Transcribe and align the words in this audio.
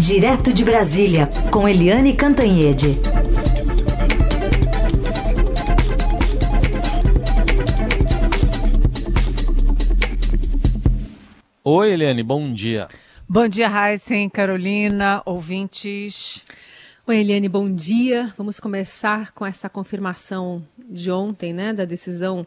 Direto 0.00 0.54
de 0.54 0.64
Brasília, 0.64 1.28
com 1.52 1.68
Eliane 1.68 2.16
Cantanhede. 2.16 2.96
Oi, 11.62 11.92
Eliane, 11.92 12.22
bom 12.22 12.50
dia. 12.50 12.88
Bom 13.28 13.46
dia, 13.46 13.68
Heisen, 13.68 14.30
Carolina, 14.30 15.20
ouvintes. 15.26 16.42
Oi, 17.06 17.18
Eliane, 17.18 17.50
bom 17.50 17.70
dia. 17.70 18.32
Vamos 18.38 18.58
começar 18.58 19.32
com 19.32 19.44
essa 19.44 19.68
confirmação 19.68 20.66
de 20.88 21.10
ontem, 21.10 21.52
né, 21.52 21.74
da 21.74 21.84
decisão 21.84 22.46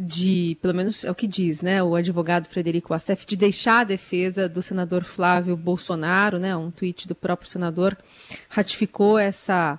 de, 0.00 0.56
pelo 0.62 0.74
menos 0.74 1.04
é 1.04 1.10
o 1.10 1.14
que 1.14 1.26
diz, 1.26 1.60
né, 1.60 1.82
o 1.82 1.96
advogado 1.96 2.48
Frederico 2.48 2.94
Assef, 2.94 3.26
de 3.26 3.36
deixar 3.36 3.80
a 3.80 3.84
defesa 3.84 4.48
do 4.48 4.62
senador 4.62 5.02
Flávio 5.02 5.56
Bolsonaro, 5.56 6.38
né, 6.38 6.54
um 6.54 6.70
tweet 6.70 7.08
do 7.08 7.16
próprio 7.16 7.50
senador 7.50 7.98
ratificou 8.48 9.18
essa, 9.18 9.76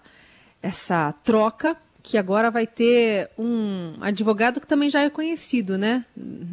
essa 0.62 1.14
troca, 1.24 1.78
que 2.04 2.18
agora 2.18 2.52
vai 2.52 2.68
ter 2.68 3.30
um 3.38 3.94
advogado 4.02 4.60
que 4.60 4.68
também 4.68 4.90
já 4.90 5.02
é 5.02 5.10
conhecido, 5.10 5.78
né, 5.78 6.04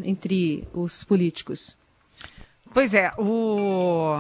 entre 0.05 0.67
os 0.73 1.03
políticos. 1.03 1.77
Pois 2.73 2.95
é, 2.95 3.13
o 3.19 4.15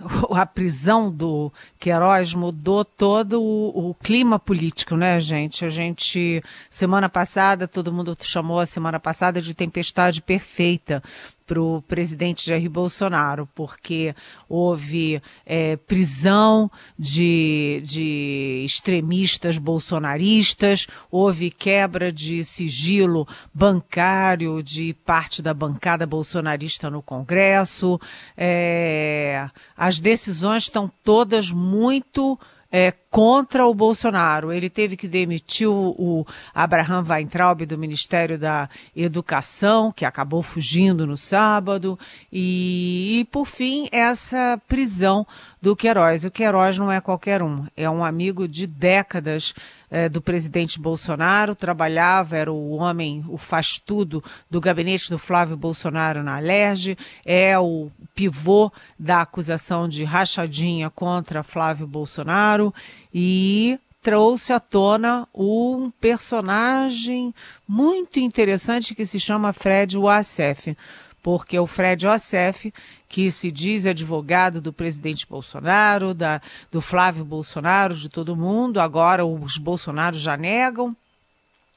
a 0.32 0.46
prisão 0.46 1.10
do 1.10 1.52
Queiroz 1.78 2.34
mudou 2.34 2.84
todo 2.84 3.42
o, 3.42 3.90
o, 3.90 3.94
clima 3.94 4.38
político, 4.38 4.96
né, 4.96 5.20
gente? 5.20 5.64
A 5.64 5.68
gente, 5.68 6.42
semana 6.70 7.08
passada, 7.08 7.68
todo 7.68 7.92
mundo 7.92 8.16
chamou 8.20 8.60
a 8.60 8.66
semana 8.66 8.98
passada 8.98 9.40
de 9.40 9.54
tempestade 9.54 10.22
perfeita, 10.22 11.02
para 11.50 11.60
o 11.60 11.82
presidente 11.82 12.46
Jair 12.46 12.70
Bolsonaro, 12.70 13.44
porque 13.56 14.14
houve 14.48 15.20
é, 15.44 15.74
prisão 15.74 16.70
de, 16.96 17.82
de 17.84 18.62
extremistas 18.64 19.58
bolsonaristas, 19.58 20.86
houve 21.10 21.50
quebra 21.50 22.12
de 22.12 22.44
sigilo 22.44 23.26
bancário 23.52 24.62
de 24.62 24.94
parte 25.04 25.42
da 25.42 25.52
bancada 25.52 26.06
bolsonarista 26.06 26.88
no 26.88 27.02
Congresso. 27.02 28.00
É, 28.36 29.48
as 29.76 29.98
decisões 29.98 30.62
estão 30.62 30.88
todas 31.02 31.50
muito 31.50 32.38
é, 32.70 32.92
contra 33.10 33.66
o 33.66 33.74
Bolsonaro. 33.74 34.52
Ele 34.52 34.70
teve 34.70 34.96
que 34.96 35.08
demitir 35.08 35.68
o, 35.68 35.94
o 35.98 36.26
Abraham 36.54 37.04
Weintraub 37.08 37.66
do 37.66 37.76
Ministério 37.76 38.38
da 38.38 38.68
Educação, 38.94 39.90
que 39.90 40.04
acabou 40.04 40.42
fugindo 40.42 41.06
no 41.06 41.16
sábado, 41.16 41.98
e, 42.32 43.20
e 43.20 43.24
por 43.26 43.46
fim 43.46 43.88
essa 43.90 44.60
prisão 44.68 45.26
do 45.60 45.74
Queiroz. 45.74 46.24
O 46.24 46.30
Queiroz 46.30 46.78
não 46.78 46.90
é 46.90 47.00
qualquer 47.00 47.42
um, 47.42 47.66
é 47.76 47.90
um 47.90 48.04
amigo 48.04 48.46
de 48.46 48.66
décadas 48.66 49.52
é, 49.90 50.08
do 50.08 50.22
presidente 50.22 50.78
Bolsonaro, 50.78 51.56
trabalhava, 51.56 52.36
era 52.36 52.52
o 52.52 52.76
homem, 52.76 53.24
o 53.28 53.36
faz-tudo 53.36 54.22
do 54.48 54.60
gabinete 54.60 55.10
do 55.10 55.18
Flávio 55.18 55.56
Bolsonaro 55.56 56.22
na 56.22 56.36
Alerj, 56.36 56.96
é 57.26 57.58
o 57.58 57.90
pivô 58.14 58.70
da 58.96 59.22
acusação 59.22 59.88
de 59.88 60.04
rachadinha 60.04 60.88
contra 60.88 61.42
Flávio 61.42 61.86
Bolsonaro 61.86 62.72
e 63.12 63.78
trouxe 64.02 64.52
à 64.52 64.60
tona 64.60 65.28
um 65.34 65.90
personagem 66.00 67.34
muito 67.68 68.18
interessante 68.18 68.94
que 68.94 69.04
se 69.04 69.20
chama 69.20 69.52
Fred 69.52 69.96
Wassef, 69.96 70.76
porque 71.22 71.58
o 71.58 71.66
Fred 71.66 72.06
Wassef, 72.06 72.72
que 73.08 73.30
se 73.30 73.50
diz 73.50 73.84
advogado 73.84 74.60
do 74.60 74.72
presidente 74.72 75.26
Bolsonaro, 75.28 76.14
da, 76.14 76.40
do 76.70 76.80
Flávio 76.80 77.24
Bolsonaro, 77.24 77.94
de 77.94 78.08
todo 78.08 78.36
mundo, 78.36 78.80
agora 78.80 79.24
os 79.24 79.58
Bolsonaros 79.58 80.20
já 80.20 80.36
negam, 80.36 80.96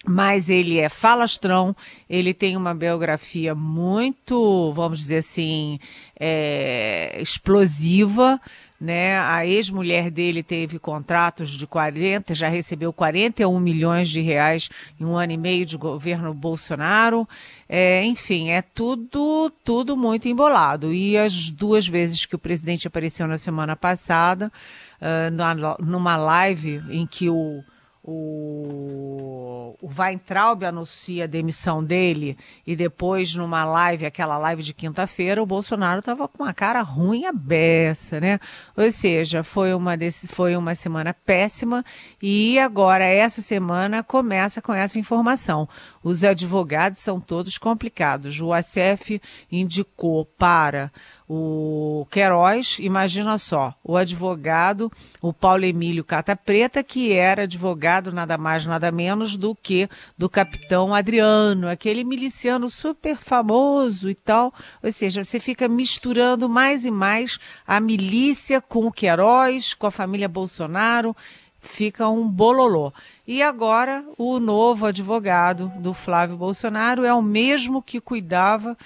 mas 0.06 0.50
ele 0.50 0.80
é 0.80 0.90
falastrão, 0.90 1.76
ele 2.10 2.34
tem 2.34 2.58
uma 2.58 2.74
biografia 2.74 3.56
muito, 3.56 4.72
vamos 4.74 5.00
dizer 5.00 5.18
assim, 5.18 5.80
é, 6.20 7.18
explosiva, 7.22 8.40
né? 8.84 9.18
A 9.18 9.48
ex-mulher 9.48 10.12
dele 10.12 10.44
teve 10.44 10.78
contratos 10.78 11.52
de 11.52 11.66
40, 11.66 12.36
já 12.36 12.50
recebeu 12.50 12.92
41 12.92 13.58
milhões 13.58 14.10
de 14.10 14.20
reais 14.20 14.70
em 15.00 15.06
um 15.06 15.16
ano 15.16 15.32
e 15.32 15.38
meio 15.38 15.66
de 15.66 15.78
governo 15.78 16.34
Bolsonaro. 16.34 17.26
É, 17.70 18.04
enfim, 18.04 18.50
é 18.50 18.62
tudo, 18.62 19.50
tudo 19.64 19.96
muito 19.96 20.28
embolado. 20.28 20.94
E 20.94 21.18
as 21.18 21.50
duas 21.50 21.88
vezes 21.88 22.26
que 22.26 22.36
o 22.36 22.40
presidente 22.40 22.86
apareceu 22.86 23.26
na 23.26 23.38
semana 23.38 23.74
passada, 23.74 24.52
uh, 25.00 25.82
numa 25.82 26.18
live 26.18 26.84
em 26.90 27.08
que 27.08 27.30
o 27.30 27.64
o, 28.06 29.78
o 29.82 29.90
Weintraub 29.98 30.66
anuncia 30.66 31.24
a 31.24 31.28
demissão 31.28 31.82
dele 31.82 32.38
e 32.68 32.76
depois 32.76 33.34
numa 33.34 33.64
live, 33.64 34.06
aquela 34.06 34.38
live 34.38 34.62
de 34.62 34.74
quinta-feira, 34.74 35.42
o 35.42 35.46
Bolsonaro 35.46 36.00
estava 36.00 36.28
com 36.28 36.44
uma 36.44 36.54
cara 36.54 36.82
ruim 36.82 37.26
a 37.26 37.32
beça, 37.32 38.20
né? 38.20 38.40
Ou 38.76 38.92
seja, 38.92 39.42
foi 39.42 39.74
uma, 39.74 39.96
desse, 39.96 40.28
foi 40.28 40.58
uma 40.58 40.76
semana 40.76 41.14
péssima 41.14 41.86
e 42.22 42.60
agora 42.60 43.06
essa 43.06 43.42
semana 43.42 44.04
começa 44.04 44.62
com 44.62 44.74
essa 44.74 45.00
informação. 45.00 45.70
Os 46.04 46.26
advogados 46.26 47.00
são 47.00 47.22
todos 47.22 47.58
complicados. 47.58 48.42
O 48.42 48.52
ACF 48.52 49.22
indicou 49.50 50.26
para 50.26 50.92
o 51.28 52.06
Queiroz, 52.12 52.78
imagina 52.80 53.38
só, 53.38 53.74
o 53.84 53.96
advogado, 53.96 54.92
o 55.22 55.32
Paulo 55.32 55.66
Emílio 55.66 56.04
Cata 56.04 56.36
Preta, 56.36 56.84
que 56.84 57.14
era 57.14 57.44
advogado 57.44 58.12
nada 58.12 58.38
mais, 58.38 58.66
nada 58.66 58.92
menos 58.92 59.36
do 59.36 59.56
que 59.56 59.90
do 60.18 60.30
capitão 60.30 60.94
Adriano, 60.94 61.70
aquele 61.70 62.04
miliciano 62.04 62.70
super 62.70 63.18
famoso 63.18 64.10
e 64.10 64.16
tal. 64.16 64.54
Ou 64.82 64.92
seja, 64.92 65.24
você 65.24 65.40
fica 65.40 65.68
misturando 65.68 66.50
mais 66.50 66.86
e 66.86 66.92
mais 66.92 67.40
a 67.66 67.80
milícia 67.80 68.62
com 68.62 68.86
o 68.86 68.92
Queiroz, 68.92 69.74
com 69.74 69.88
a 69.88 69.92
família 69.92 70.28
Bolsonaro, 70.28 71.16
fica 71.60 72.08
um 72.10 72.28
bololô. 72.28 72.92
E 73.26 73.42
agora 73.42 74.06
o 74.18 74.40
novo 74.40 74.86
advogado 74.86 75.72
do 75.78 75.94
Flávio 75.94 76.36
Bolsonaro 76.36 77.06
é 77.06 77.14
o 77.14 77.22
mesmo 77.22 77.82
que 77.82 78.02
cuidava 78.02 78.78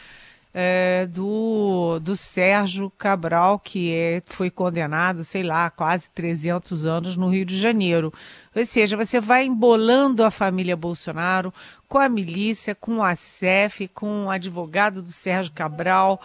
é, 0.60 1.06
do, 1.06 2.00
do 2.00 2.18
Sérgio 2.18 2.92
Cabral, 2.98 3.60
que 3.60 3.94
é, 3.94 4.24
foi 4.26 4.50
condenado, 4.50 5.24
sei 5.24 5.44
lá, 5.44 5.70
quase 5.70 6.10
300 6.10 6.84
anos 6.84 7.16
no 7.16 7.30
Rio 7.30 7.46
de 7.46 7.56
Janeiro. 7.56 8.12
Ou 8.56 8.66
seja, 8.66 8.98
você 8.98 9.20
vai 9.22 9.46
embolando 9.46 10.24
a 10.24 10.32
família 10.32 10.76
Bolsonaro 10.76 11.54
com 11.88 12.00
a 12.00 12.10
milícia, 12.10 12.74
com 12.74 13.04
a 13.04 13.16
CEF, 13.16 13.88
com 13.90 14.26
o 14.26 14.32
advogado 14.32 15.00
do 15.00 15.12
Sérgio 15.12 15.54
Cabral. 15.54 16.20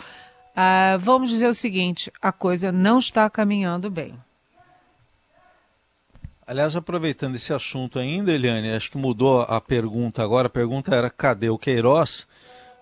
Ah, 0.56 0.96
vamos 0.98 1.28
dizer 1.28 1.48
o 1.48 1.54
seguinte: 1.54 2.10
a 2.22 2.32
coisa 2.32 2.72
não 2.72 3.00
está 3.00 3.28
caminhando 3.28 3.90
bem. 3.90 4.14
Aliás, 6.46 6.74
aproveitando 6.74 7.34
esse 7.34 7.52
assunto 7.52 7.98
ainda, 7.98 8.32
Eliane, 8.32 8.72
acho 8.72 8.90
que 8.90 8.96
mudou 8.96 9.42
a 9.42 9.60
pergunta 9.60 10.22
agora. 10.22 10.46
A 10.46 10.50
pergunta 10.50 10.94
era: 10.96 11.10
cadê 11.10 11.50
o 11.50 11.58
Queiroz? 11.58 12.26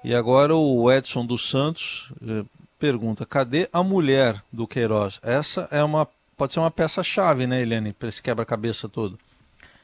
E 0.03 0.15
agora 0.15 0.55
o 0.55 0.91
Edson 0.91 1.27
dos 1.27 1.49
Santos 1.49 2.13
eh, 2.23 2.45
pergunta: 2.79 3.27
cadê 3.27 3.69
a 3.73 3.83
mulher 3.83 4.43
do 4.53 4.67
Queiroz? 4.67 5.21
Essa 5.23 5.69
é 5.71 5.83
uma 5.85 6.09
pode 6.37 6.55
ser 6.55 6.61
uma 6.61 6.71
peça 6.71 7.05
chave, 7.05 7.47
né, 7.47 7.61
Helene, 7.61 7.93
para 7.93 8.09
esse 8.09 8.23
quebra-cabeça 8.23 8.89
todo. 8.89 9.19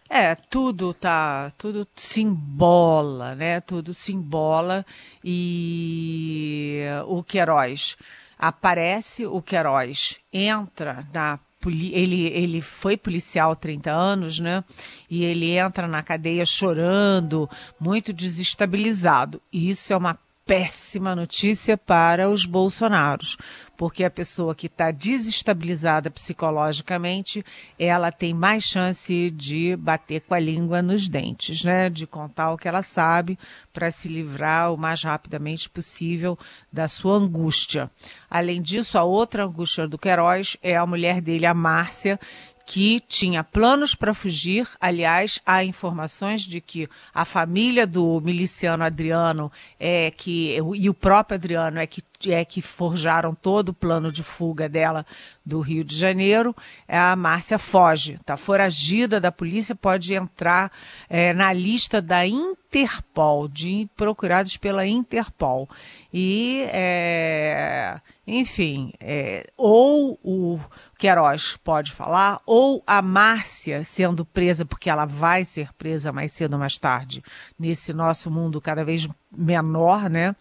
É, 0.09 0.35
tudo 0.35 0.95
tá, 0.95 1.53
tudo 1.59 1.87
simbola, 1.95 3.35
né? 3.35 3.61
Tudo 3.61 3.93
simbola 3.93 4.87
e 5.23 6.85
o 7.07 7.23
Queiroz 7.23 7.97
aparece, 8.39 9.27
o 9.27 9.43
Queiroz 9.43 10.17
entra 10.33 11.07
na 11.13 11.39
ele, 11.69 12.27
ele 12.27 12.61
foi 12.61 12.97
policial 12.97 13.53
há 13.53 13.57
30 13.57 13.91
anos, 13.91 14.39
né? 14.39 14.65
E 15.11 15.25
ele 15.25 15.51
entra 15.51 15.87
na 15.87 16.03
cadeia 16.03 16.45
chorando, 16.45 17.49
muito 17.79 18.13
desestabilizado. 18.13 19.41
E 19.53 19.71
isso 19.71 19.93
é 19.93 19.97
uma 19.97 20.19
péssima 20.47 21.17
notícia 21.17 21.77
para 21.77 22.31
os 22.31 22.47
bolsonaros, 22.47 23.37
porque 23.77 24.05
a 24.05 24.11
pessoa 24.11 24.55
que 24.55 24.69
está 24.69 24.93
desestabilizada 24.93 26.09
psicologicamente, 26.09 27.45
ela 27.77 28.13
tem 28.13 28.33
mais 28.33 28.63
chance 28.63 29.29
de 29.31 29.75
bater 29.75 30.21
com 30.21 30.35
a 30.35 30.39
língua 30.39 30.81
nos 30.81 31.09
dentes, 31.09 31.65
né? 31.65 31.91
De 31.91 32.07
contar 32.07 32.53
o 32.53 32.57
que 32.57 32.69
ela 32.69 32.81
sabe 32.81 33.37
para 33.73 33.91
se 33.91 34.07
livrar 34.09 34.73
o 34.73 34.79
mais 34.79 35.03
rapidamente 35.03 35.69
possível 35.69 36.39
da 36.73 36.87
sua 36.87 37.17
angústia. 37.17 37.91
Além 38.31 38.63
disso, 38.63 38.97
a 38.97 39.03
outra 39.03 39.45
angústia 39.45 39.89
do 39.89 39.99
Queiroz 39.99 40.57
é 40.63 40.77
a 40.77 40.87
mulher 40.87 41.21
dele, 41.21 41.45
a 41.45 41.53
Márcia, 41.53 42.21
que 42.67 42.99
tinha 42.99 43.45
planos 43.45 43.95
para 43.95 44.13
fugir. 44.13 44.69
Aliás, 44.81 45.39
há 45.47 45.63
informações 45.63 46.43
de 46.43 46.61
que 46.61 46.89
a 47.15 47.25
família 47.25 47.87
do 47.87 48.21
miliciano 48.21 48.83
Adriano 48.83 49.53
é 49.79 50.11
que 50.11 50.59
e 50.75 50.91
o 50.91 50.95
próprio 50.95 51.37
Adriano 51.37 51.79
é 51.79 51.87
que 51.87 52.03
é 52.29 52.45
que 52.45 52.63
forjaram 52.63 53.35
todo 53.35 53.69
o 53.69 53.75
plano 53.75 54.11
de 54.11 54.23
fuga 54.23 54.69
dela 54.69 55.05
do 55.45 55.61
Rio 55.61 55.85
de 55.85 55.95
Janeiro. 55.95 56.57
A 56.89 57.15
Márcia 57.15 57.59
foge, 57.59 58.15
está 58.15 58.37
foragida 58.37 59.21
da 59.21 59.31
polícia, 59.31 59.75
pode 59.75 60.15
entrar 60.15 60.73
é, 61.09 61.33
na 61.35 61.53
lista 61.53 62.01
da 62.01 62.27
Interpol, 62.27 63.47
de 63.49 63.89
procurados 63.95 64.57
pela 64.57 64.87
Interpol. 64.87 65.69
E, 66.13 66.65
é, 66.73 68.01
enfim, 68.27 68.93
é, 68.99 69.47
ou 69.57 70.19
o 70.25 70.59
Queiroz 70.99 71.57
pode 71.63 71.93
falar, 71.93 72.41
ou 72.47 72.83
a 72.87 73.03
Márcia 73.03 73.85
sendo 73.85 74.25
presa, 74.25 74.65
porque 74.65 74.89
ela 74.89 75.05
vai 75.05 75.45
ser 75.45 75.73
presa 75.75 76.13
mais 76.13 76.33
cedo 76.33 76.55
ou 76.55 76.59
mais 76.59 76.79
tarde, 76.79 77.23
nesse 77.59 77.93
nosso 77.93 78.31
mundo 78.31 78.61
cada 78.61 78.85
vez 78.85 79.07
menor, 79.31 80.09
né? 80.09 80.35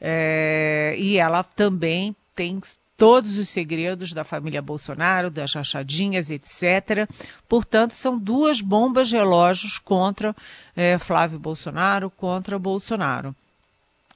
É, 0.00 0.94
e 0.98 1.18
ela 1.18 1.44
também 1.44 2.16
tem 2.34 2.60
todos 2.96 3.36
os 3.36 3.48
segredos 3.48 4.12
da 4.12 4.24
família 4.24 4.62
Bolsonaro, 4.62 5.30
das 5.30 5.52
rachadinhas, 5.54 6.30
etc. 6.30 7.08
Portanto, 7.48 7.94
são 7.94 8.18
duas 8.18 8.60
bombas 8.60 9.10
relógios 9.10 9.78
contra 9.78 10.34
é, 10.74 10.96
Flávio 10.98 11.38
Bolsonaro, 11.38 12.10
contra 12.10 12.58
Bolsonaro. 12.58 13.34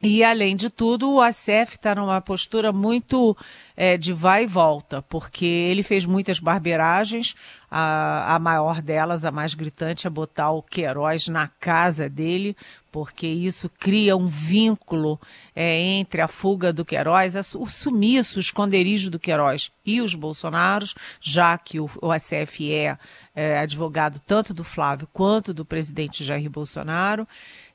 E, 0.03 0.23
além 0.23 0.55
de 0.55 0.69
tudo, 0.69 1.11
o 1.11 1.21
ACF 1.23 1.77
está 1.77 1.95
numa 1.95 2.21
postura 2.21 2.71
muito 2.71 3.35
é, 3.75 3.97
de 3.97 4.13
vai 4.13 4.45
e 4.45 4.47
volta, 4.47 5.01
porque 5.01 5.47
ele 5.47 5.83
fez 5.83 6.05
muitas 6.05 6.39
barbeiragens, 6.39 7.35
a, 7.71 8.35
a 8.35 8.39
maior 8.39 8.83
delas, 8.83 9.25
a 9.25 9.31
mais 9.31 9.55
gritante, 9.55 10.07
é 10.07 10.11
botar 10.11 10.51
o 10.51 10.63
Queiroz 10.63 11.29
na 11.29 11.49
casa 11.49 12.11
dele, 12.11 12.55
porque 12.93 13.27
isso 13.27 13.71
cria 13.71 14.15
um 14.17 14.27
vínculo 14.27 15.19
é, 15.55 15.79
entre 15.79 16.21
a 16.21 16.29
fuga 16.29 16.75
do 16.75 16.85
Queiroz, 16.85 17.55
o 17.55 17.67
sumiço, 17.67 18.37
o 18.37 18.41
esconderijo 18.41 19.11
do 19.11 19.19
Queiroz 19.19 19.73
e 19.85 20.03
os 20.03 20.15
Bolsonaros, 20.15 20.95
já 21.23 21.57
que 21.57 21.81
o, 21.81 21.91
o 22.03 22.13
ACF 22.13 22.71
é, 22.71 22.99
é 23.35 23.59
advogado 23.59 24.21
tanto 24.27 24.53
do 24.53 24.63
Flávio 24.63 25.09
quanto 25.11 25.55
do 25.55 25.65
presidente 25.65 26.23
Jair 26.23 26.51
Bolsonaro. 26.51 27.27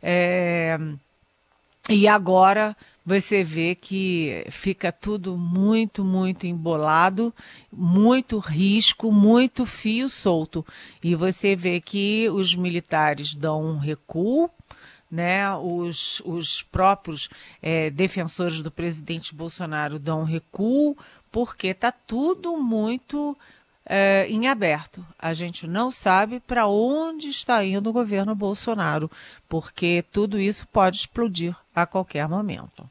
É, 0.01 0.77
e 1.91 2.07
agora 2.07 2.75
você 3.05 3.43
vê 3.43 3.75
que 3.75 4.45
fica 4.49 4.91
tudo 4.91 5.37
muito, 5.37 6.05
muito 6.05 6.45
embolado, 6.45 7.33
muito 7.71 8.37
risco, 8.39 9.11
muito 9.11 9.65
fio 9.65 10.07
solto. 10.07 10.65
E 11.03 11.15
você 11.15 11.55
vê 11.55 11.81
que 11.81 12.29
os 12.29 12.55
militares 12.55 13.35
dão 13.35 13.63
um 13.65 13.77
recuo, 13.77 14.49
né? 15.09 15.53
Os, 15.55 16.21
os 16.23 16.61
próprios 16.61 17.27
é, 17.61 17.89
defensores 17.89 18.61
do 18.61 18.71
presidente 18.71 19.35
Bolsonaro 19.35 19.99
dão 19.99 20.21
um 20.21 20.25
recuo, 20.25 20.95
porque 21.31 21.67
está 21.67 21.91
tudo 21.91 22.55
muito 22.55 23.37
é, 23.85 24.27
em 24.29 24.47
aberto. 24.47 25.05
A 25.19 25.33
gente 25.33 25.67
não 25.67 25.91
sabe 25.91 26.39
para 26.39 26.67
onde 26.67 27.29
está 27.29 27.65
indo 27.65 27.89
o 27.89 27.93
governo 27.93 28.35
Bolsonaro, 28.35 29.09
porque 29.49 30.05
tudo 30.11 30.39
isso 30.39 30.67
pode 30.67 30.97
explodir 30.97 31.55
a 31.75 31.85
qualquer 31.85 32.27
momento. 32.27 32.89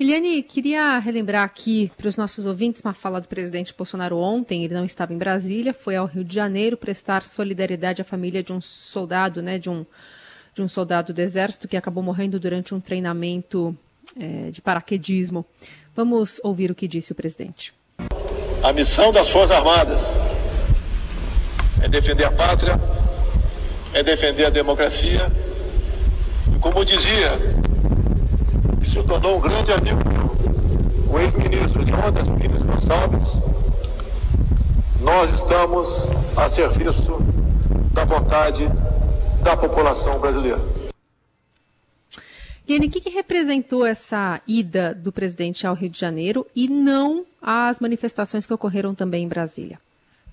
Eliane, 0.00 0.44
queria 0.44 0.96
relembrar 1.00 1.42
aqui 1.42 1.90
para 1.96 2.06
os 2.06 2.16
nossos 2.16 2.46
ouvintes 2.46 2.80
uma 2.84 2.94
fala 2.94 3.20
do 3.20 3.26
presidente 3.26 3.74
Bolsonaro 3.76 4.16
ontem. 4.16 4.64
Ele 4.64 4.72
não 4.72 4.84
estava 4.84 5.12
em 5.12 5.18
Brasília, 5.18 5.74
foi 5.74 5.96
ao 5.96 6.06
Rio 6.06 6.22
de 6.22 6.32
Janeiro 6.32 6.76
prestar 6.76 7.24
solidariedade 7.24 8.00
à 8.00 8.04
família 8.04 8.40
de 8.40 8.52
um 8.52 8.60
soldado, 8.60 9.42
né, 9.42 9.58
de 9.58 9.68
um, 9.68 9.84
de 10.54 10.62
um 10.62 10.68
soldado 10.68 11.12
do 11.12 11.20
Exército 11.20 11.66
que 11.66 11.76
acabou 11.76 12.00
morrendo 12.00 12.38
durante 12.38 12.72
um 12.76 12.80
treinamento 12.80 13.76
é, 14.16 14.50
de 14.52 14.62
paraquedismo. 14.62 15.44
Vamos 15.96 16.40
ouvir 16.44 16.70
o 16.70 16.76
que 16.76 16.86
disse 16.86 17.10
o 17.10 17.14
presidente. 17.16 17.74
A 18.62 18.72
missão 18.72 19.10
das 19.10 19.28
Forças 19.28 19.56
Armadas 19.56 20.02
é 21.82 21.88
defender 21.88 22.24
a 22.24 22.30
pátria, 22.30 22.78
é 23.92 24.00
defender 24.04 24.44
a 24.44 24.50
democracia. 24.50 25.28
Como 26.60 26.84
dizia, 26.84 27.38
que 28.80 28.90
se 28.90 29.02
tornou 29.04 29.36
um 29.36 29.40
grande 29.40 29.72
amigo, 29.72 29.98
o 31.08 31.18
ex-ministro 31.20 31.86
Jonas 31.86 32.28
Pires 32.40 32.62
Gonçalves, 32.62 33.40
nós 35.00 35.30
estamos 35.34 36.08
a 36.36 36.48
serviço 36.48 37.16
da 37.92 38.04
vontade 38.04 38.68
da 39.42 39.56
população 39.56 40.18
brasileira. 40.18 40.60
Guilherme, 42.66 42.88
o 42.88 42.90
que, 42.90 43.00
que 43.00 43.10
representou 43.10 43.86
essa 43.86 44.42
ida 44.46 44.92
do 44.92 45.12
presidente 45.12 45.66
ao 45.66 45.74
Rio 45.74 45.88
de 45.88 45.98
Janeiro 45.98 46.44
e 46.54 46.68
não 46.68 47.24
as 47.40 47.78
manifestações 47.78 48.44
que 48.44 48.52
ocorreram 48.52 48.94
também 48.94 49.24
em 49.24 49.28
Brasília? 49.28 49.78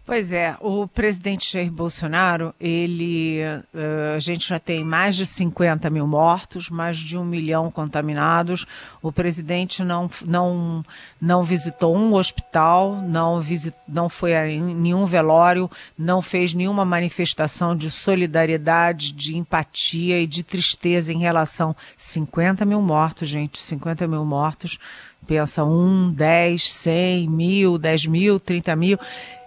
Pois 0.05 0.31
é, 0.31 0.55
o 0.61 0.87
presidente 0.87 1.51
Jair 1.51 1.71
Bolsonaro, 1.71 2.53
ele, 2.61 3.39
uh, 3.73 4.15
a 4.15 4.19
gente 4.19 4.47
já 4.47 4.59
tem 4.59 4.83
mais 4.83 5.15
de 5.15 5.25
50 5.25 5.89
mil 5.89 6.05
mortos, 6.05 6.69
mais 6.69 6.99
de 6.99 7.17
um 7.17 7.25
milhão 7.25 7.71
contaminados. 7.71 8.67
O 9.01 9.11
presidente 9.11 9.83
não, 9.83 10.07
não, 10.23 10.85
não 11.19 11.43
visitou 11.43 11.97
um 11.97 12.13
hospital, 12.13 13.01
não, 13.01 13.41
visit, 13.41 13.75
não 13.87 14.07
foi 14.07 14.35
a 14.35 14.45
nenhum 14.45 15.05
velório, 15.05 15.71
não 15.97 16.21
fez 16.21 16.53
nenhuma 16.53 16.85
manifestação 16.85 17.75
de 17.75 17.89
solidariedade, 17.89 19.11
de 19.11 19.35
empatia 19.35 20.21
e 20.21 20.27
de 20.27 20.43
tristeza 20.43 21.11
em 21.11 21.17
relação 21.17 21.71
a 21.71 21.75
50 21.97 22.63
mil 22.63 22.79
mortos, 22.79 23.27
gente, 23.27 23.57
50 23.57 24.07
mil 24.07 24.23
mortos. 24.23 24.77
Pensa 25.25 25.63
um, 25.63 26.11
10, 26.11 26.71
100, 26.71 27.27
mil, 27.27 27.79
10 27.79 28.05
mil, 28.05 28.39
30 28.39 28.75
mil 28.75 28.99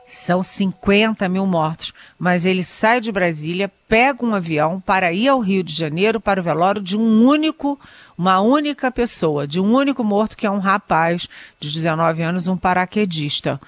são 0.08 0.42
50 0.42 1.28
mil 1.28 1.46
mortos. 1.46 1.92
Mas 2.18 2.44
ele 2.44 2.64
sai 2.64 3.00
de 3.00 3.12
Brasília, 3.12 3.70
pega 3.88 4.24
um 4.24 4.34
avião 4.34 4.80
para 4.80 5.12
ir 5.12 5.28
ao 5.28 5.40
Rio 5.40 5.62
de 5.62 5.72
Janeiro 5.72 6.20
para 6.20 6.40
o 6.40 6.42
velório 6.42 6.82
de 6.82 6.96
um 6.96 7.24
único, 7.26 7.78
uma 8.16 8.40
única 8.40 8.90
pessoa, 8.90 9.46
de 9.46 9.60
um 9.60 9.74
único 9.74 10.02
morto, 10.02 10.36
que 10.36 10.46
é 10.46 10.50
um 10.50 10.58
rapaz 10.58 11.28
de 11.60 11.72
19 11.72 12.22
anos, 12.22 12.48
um 12.48 12.56
paraquedista. 12.56 13.60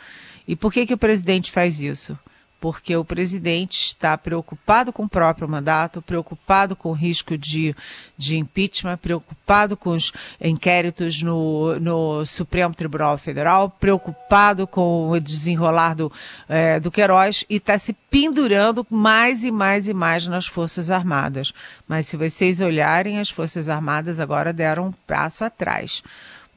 E 0.49 0.57
por 0.57 0.73
que, 0.73 0.87
que 0.87 0.95
o 0.95 0.99
presidente 0.99 1.53
faz 1.53 1.81
isso? 1.81 2.19
Porque 2.61 2.95
o 2.95 3.05
presidente 3.05 3.87
está 3.87 4.17
preocupado 4.19 4.93
com 4.93 5.05
o 5.05 5.09
próprio 5.09 5.49
mandato, 5.49 6.03
preocupado 6.03 6.77
com 6.77 6.91
o 6.91 6.95
risco 6.95 7.37
de, 7.39 7.75
de 8.19 8.37
impeachment, 8.37 8.99
preocupado 8.99 9.77
com 9.77 9.91
os 9.91 10.13
inquéritos 10.39 11.23
no, 11.23 11.81
no 11.81 12.27
Supremo 12.27 12.75
Tribunal 12.75 13.17
Federal, 13.17 13.71
preocupado 13.71 14.67
com 14.67 15.09
o 15.09 15.19
desenrolar 15.19 15.95
do, 15.95 16.13
é, 16.49 16.79
do 16.79 16.91
Queiroz 16.91 17.45
e 17.49 17.57
está 17.57 17.79
se 17.79 17.95
pendurando 18.11 18.87
mais 18.91 19.43
e 19.43 19.51
mais 19.51 19.89
e 19.89 19.95
mais 19.95 20.27
nas 20.27 20.47
Forças 20.47 20.91
Armadas. 20.91 21.55
Mas 21.89 22.07
se 22.07 22.17
vocês 22.17 22.61
olharem, 22.61 23.19
as 23.19 23.31
Forças 23.31 23.71
Armadas 23.71 24.21
agora 24.21 24.53
deram 24.53 24.89
um 24.89 24.93
passo 25.07 25.45
atrás, 25.45 26.03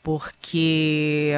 porque 0.04 1.32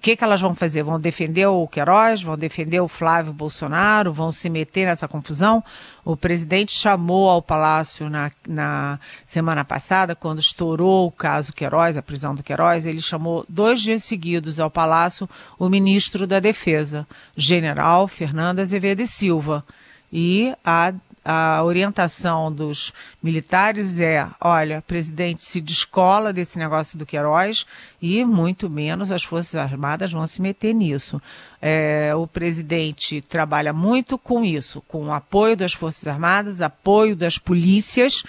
que, 0.00 0.16
que 0.16 0.22
elas 0.22 0.40
vão 0.40 0.54
fazer? 0.54 0.82
Vão 0.82 1.00
defender 1.00 1.46
o 1.46 1.66
Queiroz? 1.66 2.22
Vão 2.22 2.36
defender 2.36 2.78
o 2.80 2.88
Flávio 2.88 3.32
Bolsonaro? 3.32 4.12
Vão 4.12 4.30
se 4.30 4.50
meter 4.50 4.84
nessa 4.84 5.08
confusão? 5.08 5.64
O 6.04 6.14
presidente 6.14 6.72
chamou 6.72 7.30
ao 7.30 7.40
Palácio 7.40 8.10
na, 8.10 8.30
na 8.46 8.98
semana 9.24 9.64
passada, 9.64 10.14
quando 10.14 10.40
estourou 10.40 11.06
o 11.06 11.10
caso 11.10 11.54
Queiroz, 11.54 11.96
a 11.96 12.02
prisão 12.02 12.34
do 12.34 12.42
Queiroz, 12.42 12.84
ele 12.84 13.00
chamou 13.00 13.46
dois 13.48 13.80
dias 13.80 14.04
seguidos 14.04 14.60
ao 14.60 14.70
Palácio 14.70 15.26
o 15.58 15.70
ministro 15.70 16.26
da 16.26 16.38
Defesa, 16.38 17.06
general 17.34 18.06
Fernando 18.06 18.58
Azevedo 18.58 19.00
e 19.00 19.06
Silva 19.06 19.64
e 20.12 20.54
a 20.64 20.92
a 21.24 21.62
orientação 21.64 22.52
dos 22.52 22.92
militares 23.22 23.98
é: 23.98 24.28
olha, 24.40 24.82
presidente, 24.86 25.42
se 25.42 25.60
descola 25.60 26.32
desse 26.32 26.58
negócio 26.58 26.98
do 26.98 27.06
Queiroz 27.06 27.64
e 28.02 28.24
muito 28.24 28.68
menos 28.68 29.10
as 29.10 29.24
Forças 29.24 29.54
Armadas 29.54 30.12
vão 30.12 30.26
se 30.26 30.42
meter 30.42 30.74
nisso. 30.74 31.20
É, 31.62 32.12
o 32.14 32.26
presidente 32.26 33.22
trabalha 33.22 33.72
muito 33.72 34.18
com 34.18 34.44
isso, 34.44 34.82
com 34.82 35.06
o 35.06 35.12
apoio 35.12 35.56
das 35.56 35.72
Forças 35.72 36.06
Armadas, 36.06 36.60
apoio 36.60 37.16
das 37.16 37.38
polícias, 37.38 38.22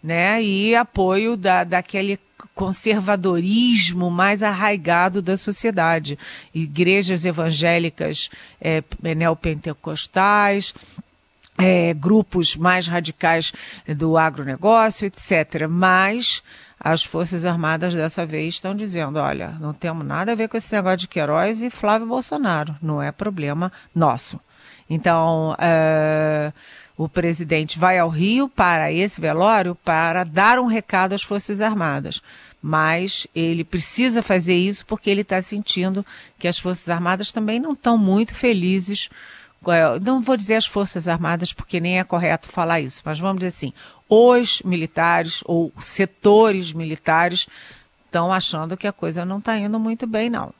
né, 0.00 0.40
e 0.40 0.76
apoio 0.76 1.36
da, 1.36 1.64
daquele 1.64 2.20
conservadorismo 2.54 4.10
mais 4.10 4.42
arraigado 4.42 5.20
da 5.20 5.36
sociedade. 5.36 6.18
Igrejas 6.54 7.24
evangélicas 7.24 8.30
é, 8.60 8.82
neopentecostais, 9.14 10.72
é, 11.58 11.94
grupos 11.94 12.56
mais 12.56 12.86
radicais 12.86 13.52
do 13.96 14.16
agronegócio, 14.16 15.06
etc. 15.06 15.66
Mas 15.68 16.42
as 16.78 17.04
Forças 17.04 17.44
Armadas 17.44 17.94
dessa 17.94 18.26
vez 18.26 18.54
estão 18.54 18.74
dizendo: 18.74 19.18
olha, 19.18 19.50
não 19.60 19.72
temos 19.72 20.06
nada 20.06 20.32
a 20.32 20.34
ver 20.34 20.48
com 20.48 20.56
esse 20.56 20.74
negócio 20.74 20.98
de 20.98 21.08
Queiroz 21.08 21.60
e 21.60 21.70
Flávio 21.70 22.06
Bolsonaro, 22.06 22.76
não 22.82 23.02
é 23.02 23.10
problema 23.10 23.72
nosso. 23.94 24.38
Então, 24.88 25.56
é, 25.58 26.52
o 26.96 27.08
presidente 27.08 27.78
vai 27.78 27.98
ao 27.98 28.08
Rio 28.08 28.48
para 28.48 28.92
esse 28.92 29.20
velório 29.20 29.74
para 29.74 30.22
dar 30.24 30.58
um 30.58 30.66
recado 30.66 31.12
às 31.12 31.22
Forças 31.22 31.60
Armadas 31.60 32.22
mas 32.68 33.28
ele 33.32 33.62
precisa 33.62 34.22
fazer 34.22 34.56
isso 34.56 34.84
porque 34.86 35.08
ele 35.08 35.20
está 35.20 35.40
sentindo 35.40 36.04
que 36.36 36.48
as 36.48 36.58
Forças 36.58 36.88
Armadas 36.88 37.30
também 37.30 37.60
não 37.60 37.74
estão 37.74 37.96
muito 37.96 38.34
felizes. 38.34 39.08
É, 39.72 39.98
não 40.00 40.20
vou 40.20 40.36
dizer 40.36 40.54
as 40.54 40.66
Forças 40.66 41.08
Armadas 41.08 41.52
porque 41.52 41.80
nem 41.80 41.98
é 41.98 42.04
correto 42.04 42.48
falar 42.48 42.80
isso, 42.80 43.02
mas 43.04 43.18
vamos 43.18 43.38
dizer 43.38 43.48
assim: 43.48 43.72
os 44.08 44.62
militares 44.62 45.42
ou 45.44 45.72
setores 45.80 46.72
militares 46.72 47.46
estão 48.04 48.32
achando 48.32 48.76
que 48.76 48.86
a 48.86 48.92
coisa 48.92 49.24
não 49.24 49.38
está 49.38 49.58
indo 49.58 49.78
muito 49.78 50.06
bem, 50.06 50.30
não. 50.30 50.52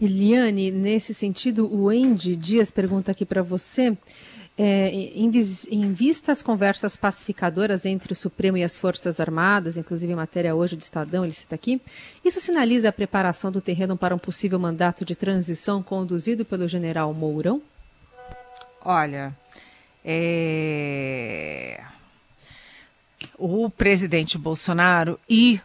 Eliane, 0.00 0.70
nesse 0.70 1.12
sentido, 1.12 1.68
o 1.72 1.88
Andy 1.88 2.36
Dias 2.36 2.70
pergunta 2.70 3.10
aqui 3.10 3.24
para 3.24 3.42
você. 3.42 3.96
É, 4.60 4.88
em, 4.90 5.30
em, 5.70 5.92
vista 5.92 6.32
às 6.32 6.42
conversas 6.42 6.96
pacificadoras 6.96 7.86
entre 7.86 8.12
o 8.12 8.16
Supremo 8.16 8.56
e 8.56 8.64
as 8.64 8.76
Forças 8.76 9.20
Armadas, 9.20 9.76
inclusive 9.76 10.12
em 10.12 10.16
matéria 10.16 10.52
hoje 10.52 10.74
do 10.74 10.82
Estadão, 10.82 11.24
ele 11.24 11.32
cita 11.32 11.54
aqui, 11.54 11.80
isso 12.24 12.40
sinaliza 12.40 12.88
a 12.88 12.92
preparação 12.92 13.52
do 13.52 13.60
terreno 13.60 13.96
para 13.96 14.16
um 14.16 14.18
possível 14.18 14.58
mandato 14.58 15.04
de 15.04 15.14
transição 15.14 15.80
conduzido 15.80 16.44
pelo 16.44 16.66
general 16.66 17.14
Mourão? 17.14 17.62
Olha, 18.84 19.32
é... 20.04 21.80
o 23.38 23.70
presidente 23.70 24.36
Bolsonaro 24.36 25.20
e 25.30 25.60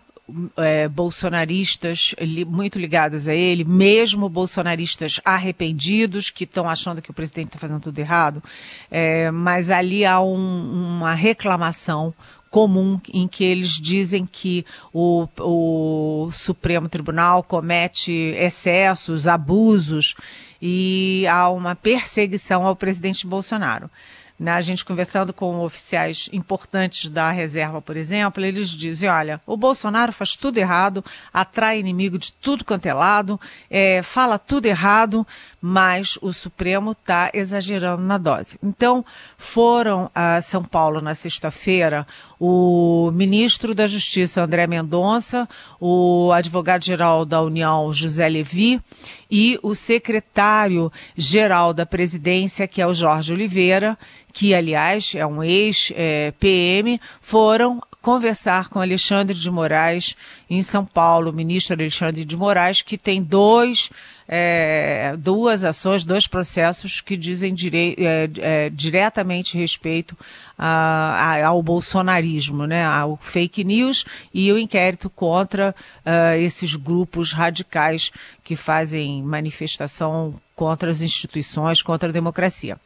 é, 0.57 0.87
bolsonaristas 0.87 2.15
li, 2.19 2.45
muito 2.45 2.79
ligados 2.79 3.27
a 3.27 3.35
ele, 3.35 3.63
mesmo 3.63 4.29
bolsonaristas 4.29 5.19
arrependidos 5.23 6.29
que 6.29 6.45
estão 6.45 6.67
achando 6.67 7.01
que 7.01 7.11
o 7.11 7.13
presidente 7.13 7.47
está 7.47 7.59
fazendo 7.59 7.81
tudo 7.81 7.99
errado, 7.99 8.41
é, 8.89 9.29
mas 9.31 9.69
ali 9.69 10.05
há 10.05 10.21
um, 10.21 10.97
uma 10.97 11.13
reclamação 11.13 12.13
comum 12.49 13.01
em 13.11 13.27
que 13.27 13.43
eles 13.43 13.71
dizem 13.71 14.25
que 14.25 14.63
o, 14.93 15.27
o 15.39 16.29
Supremo 16.31 16.87
Tribunal 16.87 17.41
comete 17.41 18.11
excessos, 18.11 19.27
abusos 19.27 20.13
e 20.61 21.25
há 21.27 21.49
uma 21.49 21.75
perseguição 21.75 22.65
ao 22.65 22.75
presidente 22.75 23.25
Bolsonaro. 23.25 23.89
Né? 24.39 24.51
A 24.51 24.61
gente 24.61 24.83
conversando 24.83 25.31
com 25.31 25.59
oficiais 25.59 26.27
importantes 26.33 27.09
da 27.09 27.29
reserva, 27.29 27.81
por 27.81 27.95
exemplo, 27.95 28.43
eles 28.43 28.69
dizem: 28.69 29.09
olha, 29.09 29.39
o 29.45 29.55
Bolsonaro 29.55 30.11
faz 30.11 30.35
tudo 30.35 30.57
errado, 30.57 31.03
atrai 31.31 31.79
inimigo 31.79 32.17
de 32.17 32.33
tudo 32.33 32.65
quanto 32.65 32.85
é 32.85 32.93
lado, 32.93 33.39
é, 33.69 34.01
fala 34.01 34.39
tudo 34.39 34.65
errado, 34.65 35.25
mas 35.61 36.17
o 36.21 36.33
Supremo 36.33 36.91
está 36.91 37.29
exagerando 37.33 38.03
na 38.03 38.17
dose. 38.17 38.57
Então, 38.61 39.05
foram 39.37 40.09
a 40.13 40.41
São 40.41 40.63
Paulo 40.63 40.99
na 40.99 41.15
sexta-feira 41.15 42.05
o 42.45 43.09
ministro 43.13 43.73
da 43.73 43.87
Justiça, 43.87 44.43
André 44.43 44.67
Mendonça, 44.67 45.47
o 45.79 46.29
advogado-geral 46.33 47.23
da 47.23 47.41
União, 47.41 47.93
José 47.93 48.27
Levi, 48.27 48.81
e 49.35 49.57
o 49.63 49.73
secretário-geral 49.73 51.73
da 51.73 51.87
presidência, 51.87 52.67
que 52.67 52.79
é 52.79 52.85
o 52.85 52.93
Jorge 52.93 53.33
Oliveira, 53.33 53.97
que, 54.31 54.53
aliás, 54.53 55.15
é 55.15 55.25
um 55.25 55.43
ex-PM, 55.43 57.01
foram 57.19 57.81
conversar 57.99 58.69
com 58.69 58.79
Alexandre 58.79 59.33
de 59.33 59.49
Moraes 59.49 60.15
em 60.47 60.61
São 60.61 60.85
Paulo, 60.85 61.31
o 61.31 61.35
ministro 61.35 61.73
Alexandre 61.73 62.23
de 62.23 62.37
Moraes, 62.37 62.83
que 62.83 62.95
tem 62.95 63.23
dois, 63.23 63.89
é, 64.27 65.15
duas 65.17 65.63
ações, 65.63 66.05
dois 66.05 66.27
processos 66.27 67.01
que 67.01 67.17
dizem 67.17 67.55
é, 67.97 68.29
é, 68.37 68.69
diretamente 68.69 69.57
respeito 69.57 70.17
a, 70.57 71.37
a, 71.41 71.47
ao 71.47 71.61
bolsonarismo, 71.61 72.65
né, 72.65 72.85
ao 72.85 73.17
fake 73.21 73.63
news 73.63 74.05
e 74.33 74.51
o 74.51 74.57
inquérito 74.57 75.09
contra 75.09 75.75
uh, 76.05 76.35
esses 76.37 76.75
grupos 76.75 77.33
radicais 77.33 78.11
que 78.43 78.55
fazem 78.55 79.21
manifestação 79.23 80.33
contra 80.55 80.89
as 80.89 81.01
instituições, 81.01 81.81
contra 81.81 82.09
a 82.09 82.13
democracia. 82.13 82.77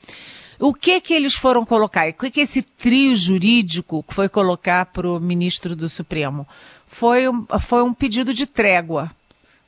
O 0.60 0.74
que 0.74 1.00
que 1.00 1.14
eles 1.14 1.36
foram 1.36 1.64
colocar? 1.64 2.10
O 2.10 2.14
que 2.14 2.32
que 2.32 2.42
esse 2.42 2.64
trio 2.64 3.16
jurídico 3.16 4.04
foi 4.10 4.28
colocar 4.28 4.86
para 4.88 5.08
o 5.08 5.20
ministro 5.20 5.76
do 5.76 5.88
Supremo? 5.88 6.48
Foi 6.88 7.30
um, 7.30 7.46
foi 7.62 7.84
um 7.84 7.94
pedido 7.94 8.34
de 8.34 8.48
trégua, 8.48 9.12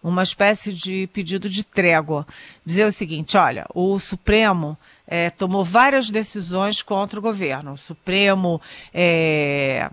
uma 0.01 0.23
espécie 0.23 0.73
de 0.73 1.07
pedido 1.07 1.49
de 1.49 1.63
trégua. 1.63 2.25
Dizer 2.65 2.85
o 2.85 2.91
seguinte: 2.91 3.37
olha, 3.37 3.65
o 3.73 3.99
Supremo 3.99 4.77
é, 5.07 5.29
tomou 5.29 5.63
várias 5.63 6.09
decisões 6.09 6.81
contra 6.81 7.19
o 7.19 7.21
governo. 7.21 7.73
O 7.73 7.77
Supremo 7.77 8.61
é, 8.93 9.89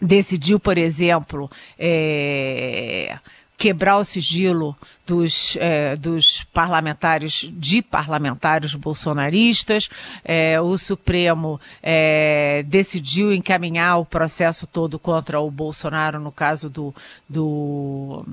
decidiu, 0.00 0.60
por 0.60 0.78
exemplo, 0.78 1.50
é, 1.78 3.18
quebrar 3.60 3.98
o 3.98 4.04
sigilo 4.04 4.74
dos, 5.06 5.54
é, 5.60 5.94
dos 5.94 6.44
parlamentares, 6.44 7.46
de 7.52 7.82
parlamentares 7.82 8.74
bolsonaristas. 8.74 9.90
É, 10.24 10.58
o 10.58 10.78
Supremo 10.78 11.60
é, 11.82 12.64
decidiu 12.66 13.34
encaminhar 13.34 13.98
o 13.98 14.06
processo 14.06 14.66
todo 14.66 14.98
contra 14.98 15.38
o 15.40 15.50
Bolsonaro, 15.50 16.18
no 16.18 16.32
caso 16.32 16.70
do, 16.70 16.94
do 17.28 18.24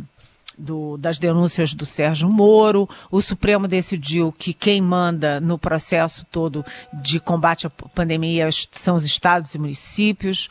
do, 0.57 0.97
das 0.97 1.19
denúncias 1.19 1.73
do 1.73 1.85
Sérgio 1.85 2.29
Moro. 2.29 2.89
O 3.11 3.21
Supremo 3.21 3.67
decidiu 3.67 4.31
que 4.31 4.53
quem 4.53 4.81
manda 4.81 5.39
no 5.39 5.57
processo 5.57 6.25
todo 6.31 6.65
de 6.91 7.19
combate 7.19 7.67
à 7.67 7.69
pandemia 7.69 8.49
são 8.81 8.95
os 8.95 9.05
estados 9.05 9.53
e 9.53 9.59
municípios. 9.59 10.49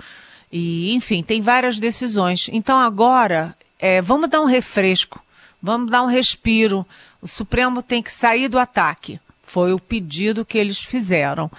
E, 0.53 0.95
enfim, 0.95 1.23
tem 1.23 1.41
várias 1.41 1.79
decisões. 1.79 2.49
Então, 2.53 2.79
agora 2.79 3.55
é, 3.79 4.01
vamos 4.01 4.31
dar 4.31 4.41
um 4.41 4.47
refresco, 4.47 5.21
vamos 5.61 5.91
dar 5.91 6.03
um 6.03 6.07
respiro. 6.07 6.87
O 7.21 7.27
Supremo 7.27 7.83
tem 7.83 8.03
que 8.03 8.13
sair 8.13 8.49
do 8.49 8.59
ataque. 8.59 9.21
Foi 9.43 9.73
o 9.73 9.81
pedido 9.81 10.45
que 10.45 10.59
eles 10.59 10.79
fizeram. 10.79 11.51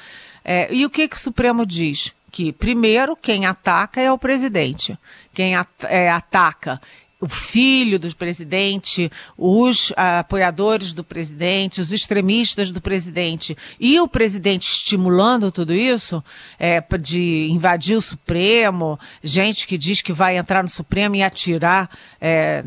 É, 0.43 0.73
e 0.73 0.85
o 0.85 0.89
que, 0.89 1.07
que 1.07 1.15
o 1.15 1.19
Supremo 1.19 1.65
diz? 1.65 2.13
Que, 2.31 2.51
primeiro, 2.51 3.15
quem 3.15 3.45
ataca 3.45 4.01
é 4.01 4.11
o 4.11 4.17
presidente. 4.17 4.97
Quem 5.33 5.55
at 5.55 5.69
é, 5.83 6.09
ataca 6.09 6.79
o 7.19 7.27
filho 7.27 7.97
do 7.97 8.15
presidente, 8.15 9.11
os 9.35 9.91
apoiadores 9.95 10.93
do 10.93 11.03
presidente, 11.03 11.81
os 11.81 11.91
extremistas 11.91 12.71
do 12.71 12.79
presidente 12.79 13.57
e 13.79 13.99
o 13.99 14.07
presidente 14.07 14.69
estimulando 14.69 15.51
tudo 15.51 15.73
isso, 15.73 16.23
é, 16.59 16.83
de 16.99 17.47
invadir 17.49 17.97
o 17.97 18.01
Supremo, 18.01 18.99
gente 19.23 19.65
que 19.65 19.77
diz 19.77 20.01
que 20.01 20.13
vai 20.13 20.37
entrar 20.37 20.61
no 20.61 20.69
Supremo 20.69 21.15
e 21.15 21.23
atirar 21.23 21.89
é, 22.21 22.63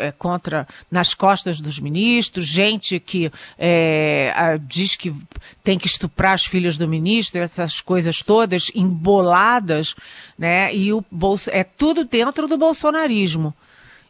é, 0.00 0.12
contra 0.12 0.66
nas 0.90 1.14
costas 1.14 1.60
dos 1.60 1.78
ministros, 1.78 2.46
gente 2.46 2.98
que 2.98 3.30
é, 3.56 4.32
a, 4.34 4.56
diz 4.56 4.96
que 4.96 5.14
tem 5.62 5.78
que 5.78 5.86
estuprar 5.86 6.34
as 6.34 6.44
filhas 6.44 6.76
do 6.76 6.88
ministro, 6.88 7.40
essas 7.40 7.80
coisas 7.80 8.20
todas 8.20 8.70
emboladas, 8.74 9.94
né? 10.36 10.74
E 10.74 10.92
o 10.92 11.04
bolso 11.08 11.50
é 11.52 11.62
tudo 11.62 12.04
dentro 12.04 12.48
do 12.48 12.58
bolsonarismo. 12.58 13.54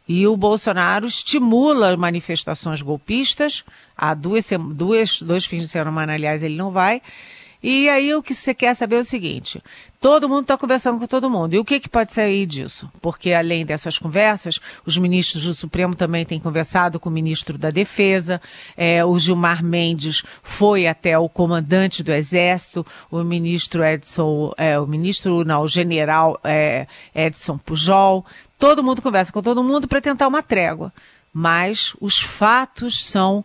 E 0.07 0.27
o 0.27 0.35
Bolsonaro 0.35 1.05
estimula 1.05 1.95
manifestações 1.95 2.81
golpistas. 2.81 3.63
Há 3.95 4.13
duas, 4.13 4.45
duas, 4.71 5.21
dois 5.21 5.45
fins 5.45 5.61
de 5.61 5.67
semana, 5.69 6.13
aliás, 6.13 6.43
ele 6.43 6.55
não 6.55 6.71
vai. 6.71 7.01
E 7.63 7.87
aí 7.87 8.13
o 8.13 8.21
que 8.21 8.35
você 8.35 8.53
quer 8.53 8.75
saber 8.75 8.97
é 8.97 8.99
o 8.99 9.05
seguinte: 9.05 9.63
todo 10.01 10.27
mundo 10.27 10.41
está 10.41 10.57
conversando 10.57 10.99
com 10.99 11.07
todo 11.07 11.29
mundo. 11.29 11.53
E 11.53 11.59
o 11.59 11.63
que, 11.63 11.79
que 11.79 11.87
pode 11.87 12.13
sair 12.13 12.45
disso? 12.45 12.91
Porque 13.01 13.31
além 13.31 13.65
dessas 13.65 13.97
conversas, 13.97 14.59
os 14.85 14.97
ministros 14.97 15.45
do 15.45 15.53
Supremo 15.53 15.95
também 15.95 16.25
têm 16.25 16.41
conversado 16.41 16.99
com 16.99 17.09
o 17.09 17.13
ministro 17.13 17.57
da 17.57 17.69
Defesa. 17.69 18.41
É, 18.75 19.05
o 19.05 19.17
Gilmar 19.17 19.63
Mendes 19.63 20.23
foi 20.41 20.87
até 20.87 21.17
o 21.17 21.29
comandante 21.29 22.03
do 22.03 22.11
Exército, 22.11 22.85
o 23.09 23.23
ministro 23.23 23.81
Edson, 23.81 24.51
é, 24.57 24.77
o 24.77 24.85
ministro, 24.85 25.45
não, 25.45 25.61
o 25.61 25.67
general 25.67 26.37
é, 26.43 26.85
Edson 27.15 27.57
Pujol. 27.57 28.25
Todo 28.59 28.83
mundo 28.83 29.01
conversa 29.01 29.31
com 29.31 29.41
todo 29.41 29.63
mundo 29.63 29.87
para 29.87 30.01
tentar 30.01 30.27
uma 30.27 30.43
trégua. 30.43 30.91
Mas 31.33 31.95
os 31.99 32.21
fatos 32.21 33.05
são 33.05 33.43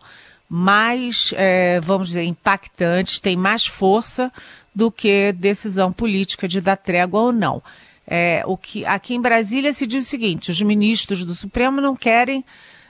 mais, 0.49 1.35
é, 1.37 1.81
vamos 1.81 2.09
dizer, 2.09 2.25
impactantes, 2.25 3.21
têm 3.21 3.37
mais 3.37 3.67
força 3.67 4.33
do 4.75 4.90
que 4.90 5.33
decisão 5.33 5.93
política 5.93 6.49
de 6.49 6.61
dar 6.61 6.76
trégua 6.76 7.21
ou 7.21 7.33
não. 7.33 7.62
É, 8.07 8.43
o 8.47 8.57
que 8.57 8.87
aqui 8.87 9.14
em 9.14 9.21
Brasília 9.21 9.73
se 9.75 9.87
diz 9.87 10.07
o 10.07 10.09
seguinte: 10.09 10.50
os 10.50 10.62
ministros 10.62 11.25
do 11.25 11.35
Supremo 11.35 11.81
não 11.81 11.95
querem, 11.95 12.43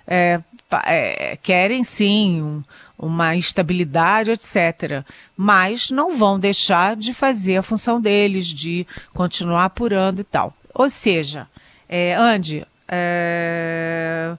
é, 0.06 0.40
é, 0.84 1.36
querem 1.42 1.82
sim 1.82 2.40
um, 2.40 2.62
uma 2.96 3.34
estabilidade, 3.34 4.30
etc. 4.30 5.04
Mas 5.36 5.90
não 5.90 6.16
vão 6.16 6.38
deixar 6.38 6.94
de 6.94 7.12
fazer 7.12 7.56
a 7.56 7.62
função 7.62 8.00
deles, 8.00 8.46
de 8.46 8.86
continuar 9.12 9.64
apurando 9.64 10.20
e 10.20 10.24
tal. 10.24 10.54
Ou 10.72 10.88
seja, 10.88 11.48
é, 11.88 12.14
Andy, 12.14 12.64
é, 12.86 14.36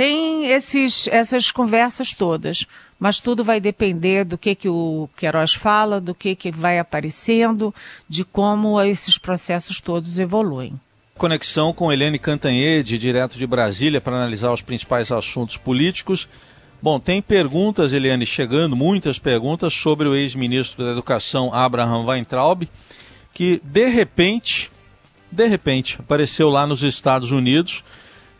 tem 0.00 0.46
esses, 0.46 1.08
essas 1.08 1.50
conversas 1.50 2.14
todas, 2.14 2.64
mas 2.98 3.20
tudo 3.20 3.44
vai 3.44 3.60
depender 3.60 4.24
do 4.24 4.38
que, 4.38 4.54
que 4.54 4.66
o 4.66 5.10
Queiroz 5.14 5.52
fala, 5.52 6.00
do 6.00 6.14
que, 6.14 6.34
que 6.34 6.50
vai 6.50 6.78
aparecendo, 6.78 7.74
de 8.08 8.24
como 8.24 8.80
esses 8.80 9.18
processos 9.18 9.78
todos 9.78 10.18
evoluem. 10.18 10.80
conexão 11.18 11.74
com 11.74 11.92
Helene 11.92 12.18
Cantanhede, 12.18 12.96
direto 12.96 13.36
de 13.36 13.46
Brasília, 13.46 14.00
para 14.00 14.16
analisar 14.16 14.50
os 14.54 14.62
principais 14.62 15.12
assuntos 15.12 15.58
políticos. 15.58 16.26
Bom, 16.80 16.98
tem 16.98 17.20
perguntas, 17.20 17.92
Eliane, 17.92 18.24
chegando, 18.24 18.74
muitas 18.74 19.18
perguntas 19.18 19.74
sobre 19.74 20.08
o 20.08 20.14
ex-ministro 20.14 20.82
da 20.82 20.92
Educação, 20.92 21.52
Abraham 21.52 22.06
Weintraub, 22.06 22.66
que 23.34 23.60
de 23.62 23.86
repente, 23.90 24.70
de 25.30 25.46
repente, 25.46 25.98
apareceu 26.00 26.48
lá 26.48 26.66
nos 26.66 26.82
Estados 26.82 27.30
Unidos 27.30 27.84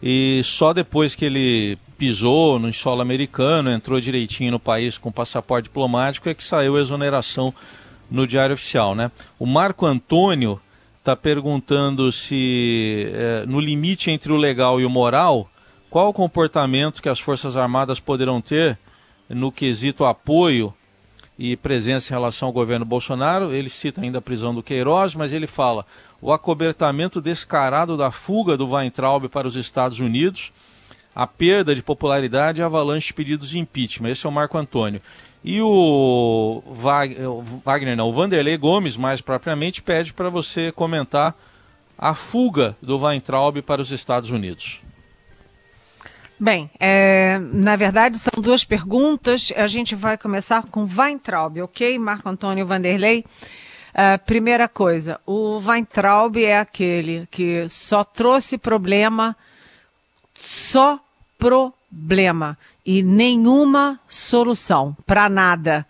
e 0.03 0.41
só 0.45 0.73
depois 0.73 1.15
que 1.15 1.25
ele 1.25 1.79
pisou 1.99 2.59
no 2.59 2.73
solo 2.73 3.03
americano, 3.03 3.71
entrou 3.71 4.01
direitinho 4.01 4.53
no 4.53 4.61
país 4.61 4.97
com 4.97 5.13
passaporte 5.13 5.65
diplomático, 5.65 6.29
é 6.29 6.35
que 6.35 6.43
saiu 6.43 6.77
a 6.77 6.81
exoneração 6.81 7.53
no 8.11 8.27
Diário 8.27 8.55
Oficial, 8.55 8.95
né? 8.95 9.11
O 9.39 9.47
Marco 9.47 9.85
Antônio 9.85 10.61
está 10.99 11.15
perguntando 11.15 12.11
se, 12.11 13.11
é, 13.13 13.45
no 13.47 13.61
limite 13.61 14.11
entre 14.11 14.33
o 14.33 14.37
legal 14.37 14.81
e 14.81 14.85
o 14.85 14.91
moral, 14.91 15.51
qual 15.91 16.09
o 16.09 16.13
comportamento 16.15 17.03
que 17.03 17.09
as 17.09 17.21
Forças 17.21 17.57
Armadas 17.57 18.01
poderão 18.01 18.41
ter 18.41 18.79
no 19.29 19.53
quesito 19.53 20.05
apoio 20.05 20.73
e 21.43 21.57
presença 21.57 22.13
em 22.13 22.17
relação 22.17 22.49
ao 22.49 22.53
governo 22.53 22.85
Bolsonaro. 22.85 23.51
Ele 23.51 23.71
cita 23.71 24.03
ainda 24.03 24.19
a 24.19 24.23
prisão 24.23 24.55
do 24.55 24.63
Queiroz, 24.63 25.15
mas 25.15 25.33
ele 25.33 25.47
fala 25.47 25.87
o 26.21 26.35
acobertamento 26.35 27.19
descarado 27.19 27.97
da 27.97 28.11
fuga 28.11 28.59
do 28.59 28.69
Weintraub 28.69 29.27
para 29.27 29.49
os 29.49 29.57
Estados 29.57 30.01
Unidos, 30.01 30.53
a 31.15 31.27
perda 31.27 31.75
de 31.75 31.83
popularidade 31.83 32.61
e 32.61 32.63
avalanche 32.63 33.07
de 33.07 33.15
pedidos 33.15 33.49
de 33.49 33.59
impeachment. 33.59 34.11
Esse 34.11 34.27
é 34.27 34.29
o 34.29 34.33
Marco 34.33 34.59
Antônio. 34.59 35.01
E 35.43 35.63
o 35.63 36.63
Wagner, 37.65 37.97
não, 37.97 38.11
o 38.11 38.13
Vanderlei 38.13 38.59
Gomes, 38.59 38.99
mais 38.99 39.23
propriamente, 39.23 39.81
pede 39.81 40.13
para 40.13 40.29
você 40.29 40.71
comentar 40.71 41.35
a 41.97 42.15
fuga 42.15 42.77
do 42.83 42.99
Weintraub 42.99 43.63
para 43.63 43.81
os 43.81 43.91
Estados 43.91 44.31
Unidos. 44.31 44.83
Bem, 46.43 46.71
é, 46.81 47.39
na 47.53 47.77
verdade 47.77 48.17
são 48.17 48.43
duas 48.43 48.65
perguntas. 48.65 49.53
A 49.55 49.67
gente 49.67 49.95
vai 49.95 50.17
começar 50.17 50.63
com 50.63 50.87
Weintraub, 50.87 51.61
ok? 51.61 51.99
Marco 51.99 52.31
Antônio 52.31 52.65
Vanderlei. 52.65 53.27
Uh, 53.91 54.25
primeira 54.25 54.67
coisa, 54.67 55.21
o 55.27 55.59
Weintraub 55.59 56.43
é 56.43 56.59
aquele 56.59 57.29
que 57.31 57.69
só 57.69 58.03
trouxe 58.03 58.57
problema, 58.57 59.37
só 60.33 60.99
problema 61.39 62.57
e 62.87 63.03
nenhuma 63.03 64.01
solução 64.09 64.97
para 65.05 65.29
nada 65.29 65.85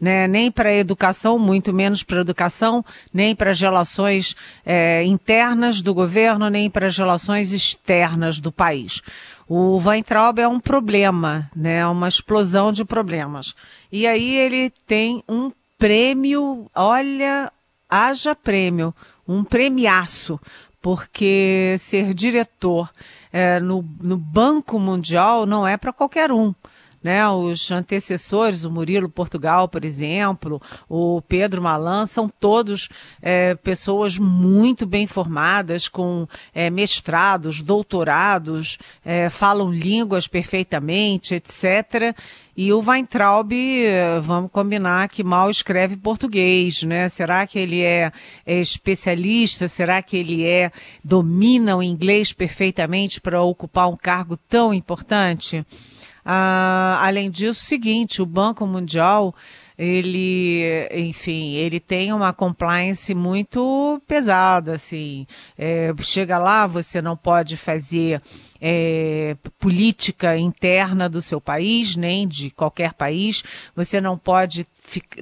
né? 0.00 0.28
nem 0.28 0.50
para 0.50 0.68
a 0.68 0.74
educação, 0.74 1.38
muito 1.38 1.72
menos 1.72 2.02
para 2.02 2.18
a 2.18 2.20
educação, 2.20 2.84
nem 3.12 3.34
para 3.34 3.50
as 3.50 3.60
relações 3.60 4.36
é, 4.64 5.02
internas 5.04 5.80
do 5.80 5.94
governo, 5.94 6.48
nem 6.50 6.70
para 6.70 6.86
as 6.86 6.96
relações 6.96 7.50
externas 7.52 8.38
do 8.38 8.52
país. 8.52 9.02
O 9.48 9.78
Weintraub 9.78 10.40
é 10.40 10.48
um 10.48 10.58
problema, 10.58 11.48
né? 11.54 11.86
uma 11.86 12.08
explosão 12.08 12.72
de 12.72 12.84
problemas. 12.84 13.54
E 13.92 14.06
aí 14.06 14.36
ele 14.36 14.70
tem 14.86 15.22
um 15.28 15.52
prêmio, 15.78 16.68
olha, 16.74 17.52
haja 17.88 18.34
prêmio, 18.34 18.94
um 19.26 19.44
premiaço, 19.44 20.40
porque 20.82 21.76
ser 21.78 22.12
diretor 22.12 22.90
é, 23.32 23.60
no, 23.60 23.84
no 24.00 24.16
Banco 24.16 24.78
Mundial 24.78 25.46
não 25.46 25.66
é 25.66 25.76
para 25.76 25.92
qualquer 25.92 26.32
um 26.32 26.52
né? 27.02 27.28
Os 27.28 27.70
antecessores, 27.70 28.64
o 28.64 28.70
Murilo 28.70 29.08
Portugal, 29.08 29.68
por 29.68 29.84
exemplo, 29.84 30.60
o 30.88 31.22
Pedro 31.22 31.62
Malan, 31.62 32.06
são 32.06 32.28
todos 32.28 32.88
é, 33.22 33.54
pessoas 33.54 34.18
muito 34.18 34.86
bem 34.86 35.06
formadas, 35.06 35.88
com 35.88 36.26
é, 36.54 36.68
mestrados, 36.70 37.62
doutorados, 37.62 38.78
é, 39.04 39.28
falam 39.28 39.72
línguas 39.72 40.26
perfeitamente, 40.26 41.34
etc. 41.34 42.16
E 42.56 42.72
o 42.72 42.80
Weintraub, 42.80 43.52
vamos 44.22 44.50
combinar 44.50 45.10
que 45.10 45.22
mal 45.22 45.50
escreve 45.50 45.94
português, 45.94 46.82
né? 46.84 47.06
Será 47.10 47.46
que 47.46 47.58
ele 47.58 47.82
é, 47.82 48.10
é 48.46 48.58
especialista? 48.58 49.68
Será 49.68 50.00
que 50.00 50.16
ele 50.16 50.46
é 50.46 50.72
domina 51.04 51.76
o 51.76 51.82
inglês 51.82 52.32
perfeitamente 52.32 53.20
para 53.20 53.42
ocupar 53.42 53.90
um 53.90 53.96
cargo 53.96 54.38
tão 54.38 54.72
importante? 54.72 55.66
Ah, 56.28 56.98
além 57.02 57.30
disso, 57.30 57.60
o 57.60 57.64
seguinte, 57.64 58.20
o 58.20 58.26
Banco 58.26 58.66
Mundial, 58.66 59.32
ele, 59.78 60.88
enfim, 60.90 61.52
ele 61.54 61.78
tem 61.78 62.12
uma 62.12 62.32
compliance 62.32 63.14
muito 63.14 64.02
pesada, 64.08 64.74
assim. 64.74 65.24
É, 65.56 65.94
chega 66.00 66.36
lá, 66.36 66.66
você 66.66 67.00
não 67.00 67.16
pode 67.16 67.56
fazer 67.56 68.20
é, 68.60 69.36
política 69.56 70.36
interna 70.36 71.08
do 71.08 71.22
seu 71.22 71.40
país, 71.40 71.94
nem 71.94 72.26
de 72.26 72.50
qualquer 72.50 72.92
país. 72.94 73.44
Você 73.76 74.00
não 74.00 74.18
pode 74.18 74.66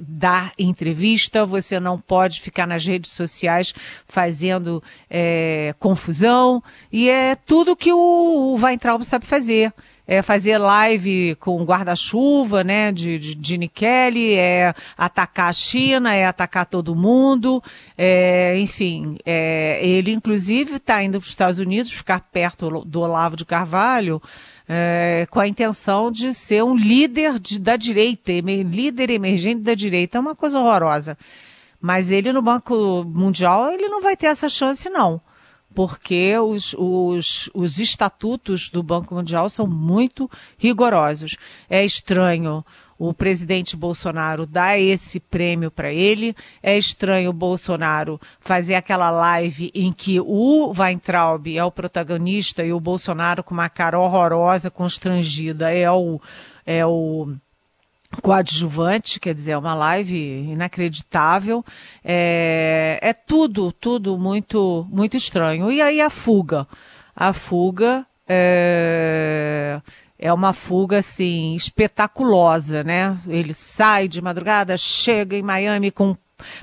dar 0.01 0.53
entrevista, 0.57 1.45
você 1.45 1.79
não 1.79 1.99
pode 1.99 2.41
ficar 2.41 2.65
nas 2.65 2.83
redes 2.83 3.11
sociais 3.11 3.75
fazendo 4.07 4.81
é, 5.07 5.75
confusão. 5.77 6.63
E 6.91 7.09
é 7.09 7.35
tudo 7.35 7.75
que 7.75 7.93
o, 7.93 7.97
o 7.97 8.55
Weintraub 8.55 9.03
sabe 9.03 9.27
fazer 9.27 9.71
é 10.07 10.21
fazer 10.21 10.57
live 10.57 11.35
com 11.39 11.63
guarda-chuva, 11.63 12.63
né, 12.63 12.91
de, 12.91 13.17
de, 13.17 13.35
de 13.35 14.35
é 14.35 14.73
atacar 14.97 15.49
a 15.49 15.53
China, 15.53 16.13
é 16.13 16.25
atacar 16.25 16.65
todo 16.65 16.95
mundo, 16.95 17.61
é, 17.97 18.57
enfim, 18.59 19.17
é, 19.25 19.79
ele 19.85 20.11
inclusive 20.11 20.75
está 20.75 21.03
indo 21.03 21.19
para 21.19 21.25
os 21.25 21.29
Estados 21.29 21.59
Unidos 21.59 21.91
ficar 21.91 22.19
perto 22.19 22.83
do 22.85 23.01
Olavo 23.01 23.35
de 23.35 23.45
Carvalho, 23.45 24.21
é, 24.67 25.27
com 25.29 25.39
a 25.39 25.47
intenção 25.47 26.11
de 26.11 26.33
ser 26.33 26.63
um 26.63 26.75
líder 26.75 27.39
de, 27.39 27.59
da 27.59 27.75
direita, 27.75 28.31
líder 28.31 29.09
emergente 29.09 29.61
da 29.61 29.73
direita, 29.73 30.17
é 30.17 30.21
uma 30.21 30.35
coisa 30.35 30.59
horrorosa. 30.59 31.17
Mas 31.79 32.11
ele 32.11 32.31
no 32.31 32.41
Banco 32.41 33.03
Mundial, 33.03 33.71
ele 33.71 33.87
não 33.87 34.01
vai 34.01 34.15
ter 34.15 34.27
essa 34.27 34.49
chance, 34.49 34.89
não 34.89 35.21
porque 35.75 36.37
os, 36.39 36.73
os, 36.77 37.49
os 37.53 37.79
estatutos 37.79 38.69
do 38.69 38.81
Banco 38.81 39.13
Mundial 39.13 39.49
são 39.49 39.67
muito 39.67 40.31
rigorosos. 40.57 41.35
É 41.69 41.83
estranho 41.83 42.63
o 42.97 43.13
presidente 43.13 43.75
Bolsonaro 43.75 44.45
dar 44.45 44.79
esse 44.79 45.19
prêmio 45.19 45.69
para 45.69 45.91
ele. 45.91 46.33
É 46.63 46.77
estranho 46.77 47.29
o 47.29 47.33
Bolsonaro 47.33 48.19
fazer 48.39 48.75
aquela 48.75 49.11
live 49.11 49.69
em 49.75 49.91
que 49.91 50.19
o 50.19 50.73
Weintraub 50.75 51.45
é 51.47 51.63
o 51.63 51.71
protagonista 51.71 52.63
e 52.63 52.71
o 52.71 52.79
Bolsonaro 52.79 53.43
com 53.43 53.53
uma 53.53 53.67
cara 53.67 53.99
horrorosa, 53.99 54.71
constrangida, 54.71 55.71
é 55.71 55.91
o, 55.91 56.21
é 56.65 56.85
o 56.85 57.35
coadjuvante, 58.21 59.19
quer 59.19 59.33
dizer, 59.33 59.51
é 59.51 59.57
uma 59.57 59.73
live 59.73 60.15
inacreditável. 60.15 61.63
É, 62.03 62.99
é 63.01 63.13
tudo, 63.13 63.71
tudo 63.71 64.17
muito, 64.17 64.87
muito 64.89 65.17
estranho. 65.17 65.71
E 65.71 65.81
aí 65.81 66.01
a 66.01 66.09
fuga. 66.09 66.67
A 67.15 67.33
fuga 67.33 68.05
é, 68.27 69.81
é 70.17 70.33
uma 70.33 70.53
fuga, 70.53 70.99
assim, 70.99 71.55
espetaculosa, 71.55 72.83
né? 72.83 73.17
Ele 73.27 73.53
sai 73.53 74.07
de 74.07 74.21
madrugada, 74.21 74.77
chega 74.77 75.35
em 75.35 75.43
Miami 75.43 75.91
com 75.91 76.15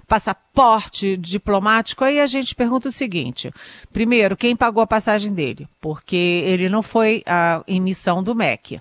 passaporte 0.06 1.16
diplomático, 1.16 2.04
aí 2.04 2.20
a 2.20 2.26
gente 2.26 2.54
pergunta 2.54 2.88
o 2.88 2.92
seguinte: 2.92 3.50
primeiro, 3.92 4.36
quem 4.36 4.54
pagou 4.54 4.82
a 4.82 4.86
passagem 4.86 5.32
dele? 5.32 5.68
Porque 5.80 6.16
ele 6.16 6.68
não 6.68 6.82
foi 6.82 7.22
a 7.26 7.62
emissão 7.66 8.22
do 8.22 8.34
MEC. 8.34 8.80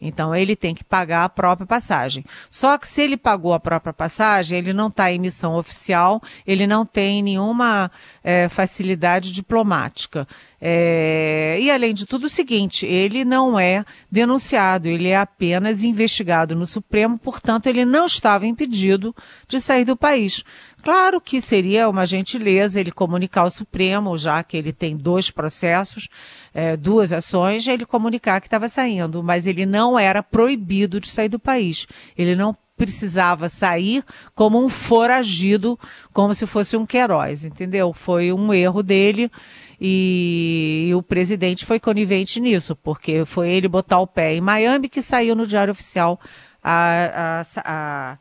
Então 0.00 0.34
ele 0.34 0.56
tem 0.56 0.74
que 0.74 0.82
pagar 0.82 1.24
a 1.24 1.28
própria 1.28 1.66
passagem. 1.66 2.24
Só 2.48 2.78
que 2.78 2.88
se 2.88 3.02
ele 3.02 3.16
pagou 3.16 3.52
a 3.52 3.60
própria 3.60 3.92
passagem, 3.92 4.58
ele 4.58 4.72
não 4.72 4.88
está 4.88 5.12
em 5.12 5.18
missão 5.18 5.56
oficial, 5.56 6.22
ele 6.46 6.66
não 6.66 6.86
tem 6.86 7.22
nenhuma 7.22 7.90
é, 8.24 8.48
facilidade 8.48 9.30
diplomática. 9.30 10.26
É, 10.60 11.58
e 11.58 11.70
além 11.70 11.94
de 11.94 12.04
tudo, 12.04 12.26
o 12.26 12.30
seguinte, 12.30 12.84
ele 12.84 13.24
não 13.24 13.58
é 13.58 13.82
denunciado, 14.10 14.88
ele 14.88 15.08
é 15.08 15.16
apenas 15.16 15.82
investigado 15.82 16.54
no 16.54 16.66
Supremo, 16.66 17.18
portanto, 17.18 17.66
ele 17.66 17.86
não 17.86 18.04
estava 18.04 18.46
impedido 18.46 19.14
de 19.48 19.58
sair 19.58 19.86
do 19.86 19.96
país. 19.96 20.44
Claro 20.82 21.20
que 21.20 21.40
seria 21.40 21.88
uma 21.88 22.04
gentileza 22.04 22.78
ele 22.78 22.92
comunicar 22.92 23.42
ao 23.42 23.50
Supremo, 23.50 24.16
já 24.18 24.42
que 24.42 24.56
ele 24.56 24.72
tem 24.72 24.96
dois 24.96 25.30
processos, 25.30 26.08
é, 26.52 26.76
duas 26.76 27.12
ações, 27.12 27.66
ele 27.66 27.86
comunicar 27.86 28.40
que 28.40 28.46
estava 28.46 28.68
saindo, 28.68 29.22
mas 29.22 29.46
ele 29.46 29.64
não 29.64 29.98
era 29.98 30.22
proibido 30.22 31.00
de 31.00 31.08
sair 31.08 31.28
do 31.28 31.38
país. 31.38 31.86
Ele 32.16 32.34
não 32.34 32.54
precisava 32.76 33.50
sair 33.50 34.02
como 34.34 34.62
um 34.62 34.66
foragido, 34.66 35.78
como 36.14 36.34
se 36.34 36.46
fosse 36.46 36.78
um 36.78 36.86
Queiroz, 36.86 37.44
entendeu? 37.44 37.92
Foi 37.92 38.32
um 38.32 38.54
erro 38.54 38.82
dele 38.82 39.30
e, 39.80 40.86
e 40.88 40.94
o 40.94 41.02
presidente 41.02 41.64
foi 41.64 41.80
conivente 41.80 42.38
nisso, 42.38 42.76
porque 42.76 43.24
foi 43.24 43.50
ele 43.50 43.68
botar 43.68 44.00
o 44.00 44.06
pé 44.06 44.34
em 44.34 44.40
Miami 44.40 44.88
que 44.88 45.00
saiu 45.00 45.34
no 45.34 45.46
Diário 45.46 45.72
Oficial 45.72 46.20
a, 46.62 47.42
a, 47.42 48.12
a 48.12 48.18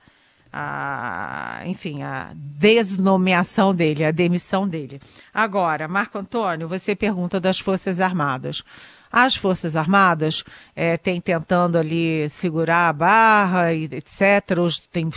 a, 0.52 1.62
enfim, 1.66 2.02
a 2.02 2.32
desnomeação 2.34 3.74
dele, 3.74 4.04
a 4.04 4.12
demissão 4.12 4.68
dele. 4.68 5.00
Agora, 5.34 5.88
Marco 5.88 6.18
Antônio, 6.18 6.68
você 6.68 6.96
pergunta 6.96 7.40
das 7.40 7.60
Forças 7.60 8.00
Armadas. 8.00 8.64
As 9.12 9.36
Forças 9.36 9.76
Armadas 9.76 10.44
é, 10.76 10.98
têm 10.98 11.22
tentando 11.22 11.78
ali 11.78 12.30
segurar 12.30 12.90
a 12.90 12.94
barra, 12.94 13.74
e 13.74 13.86
etc. 13.86 14.58
Hoje 14.60 14.82
tem 14.92 15.10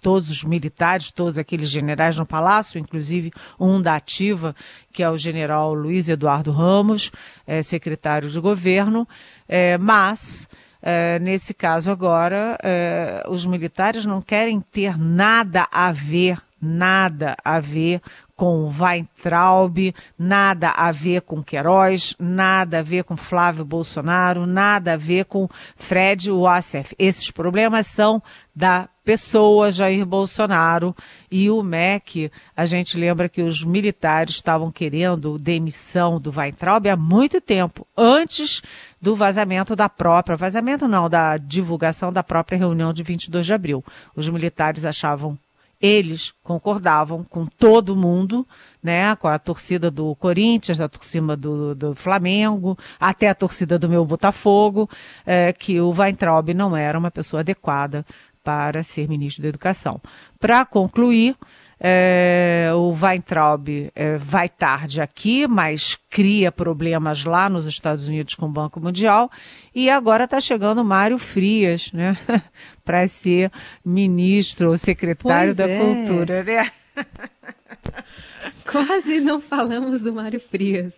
todos 0.00 0.30
os 0.30 0.44
militares, 0.44 1.10
todos 1.10 1.38
aqueles 1.38 1.68
generais 1.68 2.18
no 2.18 2.26
palácio, 2.26 2.78
inclusive 2.78 3.32
um 3.58 3.80
da 3.80 3.96
ativa, 3.96 4.54
que 4.92 5.02
é 5.02 5.10
o 5.10 5.16
general 5.16 5.74
Luiz 5.74 6.08
Eduardo 6.08 6.50
Ramos, 6.50 7.10
é, 7.46 7.62
secretário 7.62 8.28
de 8.28 8.40
governo, 8.40 9.06
é, 9.48 9.76
mas 9.78 10.48
é, 10.80 11.18
nesse 11.18 11.52
caso 11.52 11.90
agora, 11.90 12.56
é, 12.62 13.24
os 13.28 13.44
militares 13.44 14.04
não 14.04 14.22
querem 14.22 14.60
ter 14.60 14.96
nada 14.96 15.66
a 15.72 15.90
ver, 15.90 16.40
nada 16.60 17.36
a 17.44 17.58
ver 17.58 18.00
com 18.36 18.70
Weintraub, 18.70 19.92
nada 20.16 20.70
a 20.70 20.92
ver 20.92 21.22
com 21.22 21.42
Queiroz, 21.42 22.14
nada 22.20 22.78
a 22.78 22.82
ver 22.82 23.02
com 23.02 23.16
Flávio 23.16 23.64
Bolsonaro, 23.64 24.46
nada 24.46 24.92
a 24.92 24.96
ver 24.96 25.24
com 25.24 25.48
Fred 25.74 26.30
Wassef. 26.30 26.94
Esses 26.96 27.32
problemas 27.32 27.88
são 27.88 28.22
da 28.54 28.88
pessoa 29.08 29.70
Jair 29.70 30.04
Bolsonaro 30.04 30.94
e 31.30 31.48
o 31.48 31.62
MEC. 31.62 32.30
A 32.54 32.66
gente 32.66 32.98
lembra 32.98 33.26
que 33.26 33.40
os 33.40 33.64
militares 33.64 34.34
estavam 34.34 34.70
querendo 34.70 35.38
demissão 35.38 36.20
do 36.20 36.30
Weintraub 36.30 36.86
há 36.86 36.94
muito 36.94 37.40
tempo, 37.40 37.86
antes 37.96 38.60
do 39.00 39.16
vazamento 39.16 39.74
da 39.74 39.88
própria, 39.88 40.36
vazamento 40.36 40.86
não, 40.86 41.08
da 41.08 41.38
divulgação 41.38 42.12
da 42.12 42.22
própria 42.22 42.58
reunião 42.58 42.92
de 42.92 43.02
22 43.02 43.46
de 43.46 43.54
abril. 43.54 43.82
Os 44.14 44.28
militares 44.28 44.84
achavam 44.84 45.38
eles 45.80 46.32
concordavam 46.42 47.22
com 47.22 47.46
todo 47.46 47.94
mundo, 47.94 48.46
né, 48.82 49.14
com 49.16 49.28
a 49.28 49.38
torcida 49.38 49.90
do 49.90 50.14
Corinthians, 50.16 50.80
a 50.80 50.88
torcida 50.88 51.36
do, 51.36 51.74
do 51.74 51.94
Flamengo, 51.94 52.76
até 52.98 53.28
a 53.28 53.34
torcida 53.34 53.78
do 53.78 53.88
meu 53.88 54.04
Botafogo, 54.04 54.90
é, 55.24 55.52
que 55.52 55.80
o 55.80 55.90
Weintraub 55.90 56.52
não 56.52 56.76
era 56.76 56.98
uma 56.98 57.10
pessoa 57.10 57.40
adequada 57.40 58.04
para 58.48 58.82
ser 58.82 59.06
ministro 59.06 59.42
da 59.42 59.50
Educação. 59.50 60.00
Para 60.40 60.64
concluir, 60.64 61.36
é, 61.78 62.70
o 62.74 62.96
Weintraub 62.98 63.68
é, 63.94 64.16
vai 64.16 64.48
tarde 64.48 65.02
aqui, 65.02 65.46
mas 65.46 65.98
cria 66.08 66.50
problemas 66.50 67.24
lá 67.24 67.50
nos 67.50 67.66
Estados 67.66 68.08
Unidos 68.08 68.34
com 68.34 68.46
o 68.46 68.50
Banco 68.50 68.80
Mundial. 68.80 69.30
E 69.74 69.90
agora 69.90 70.24
está 70.24 70.40
chegando 70.40 70.80
o 70.80 70.84
Mário 70.84 71.18
Frias, 71.18 71.92
né? 71.92 72.16
para 72.82 73.06
ser 73.06 73.52
ministro 73.84 74.70
ou 74.70 74.78
secretário 74.78 75.54
pois 75.54 75.56
da 75.58 75.68
é. 75.68 75.78
Cultura, 75.78 76.42
né? 76.42 76.72
Quase 78.64 79.20
não 79.20 79.42
falamos 79.42 80.00
do 80.00 80.14
Mário 80.14 80.40
Frias. 80.40 80.94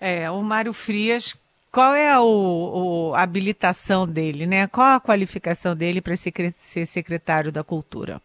É, 0.00 0.30
o 0.30 0.40
Mário 0.40 0.72
Frias 0.72 1.34
qual 1.70 1.94
é 1.94 2.10
a, 2.12 2.20
o, 2.20 3.14
habilitação 3.14 4.06
dele, 4.06 4.46
né? 4.46 4.66
Qual 4.66 4.94
a 4.94 5.00
qualificação 5.00 5.76
dele 5.76 6.00
para 6.00 6.16
ser 6.16 6.86
secretário 6.86 7.52
da 7.52 7.62
Cultura? 7.62 8.20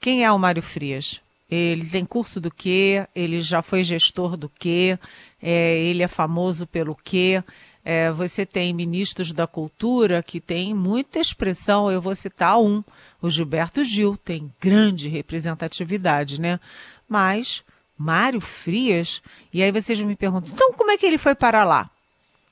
Quem 0.00 0.24
é 0.24 0.32
o 0.32 0.38
Mário 0.38 0.62
Frias? 0.62 1.20
Ele 1.50 1.86
tem 1.86 2.04
curso 2.04 2.40
do 2.40 2.50
quê? 2.50 3.06
Ele 3.14 3.40
já 3.40 3.62
foi 3.62 3.82
gestor 3.82 4.36
do 4.36 4.48
quê? 4.48 4.98
É, 5.40 5.78
ele 5.78 6.02
é 6.02 6.08
famoso 6.08 6.66
pelo 6.66 6.96
quê? 6.96 7.44
É, 7.84 8.10
você 8.10 8.46
tem 8.46 8.72
ministros 8.72 9.30
da 9.30 9.46
cultura 9.46 10.22
que 10.22 10.40
têm 10.40 10.72
muita 10.72 11.20
expressão, 11.20 11.90
eu 11.90 12.00
vou 12.00 12.14
citar 12.14 12.58
um, 12.58 12.82
o 13.20 13.28
Gilberto 13.28 13.84
Gil, 13.84 14.16
tem 14.16 14.50
grande 14.58 15.06
representatividade, 15.08 16.40
né? 16.40 16.58
Mas 17.06 17.62
Mário 17.96 18.40
Frias, 18.40 19.20
e 19.52 19.62
aí 19.62 19.70
vocês 19.70 20.00
me 20.00 20.16
perguntam, 20.16 20.50
então 20.52 20.72
como 20.72 20.90
é 20.90 20.96
que 20.96 21.04
ele 21.04 21.18
foi 21.18 21.34
para 21.34 21.62
lá? 21.62 21.90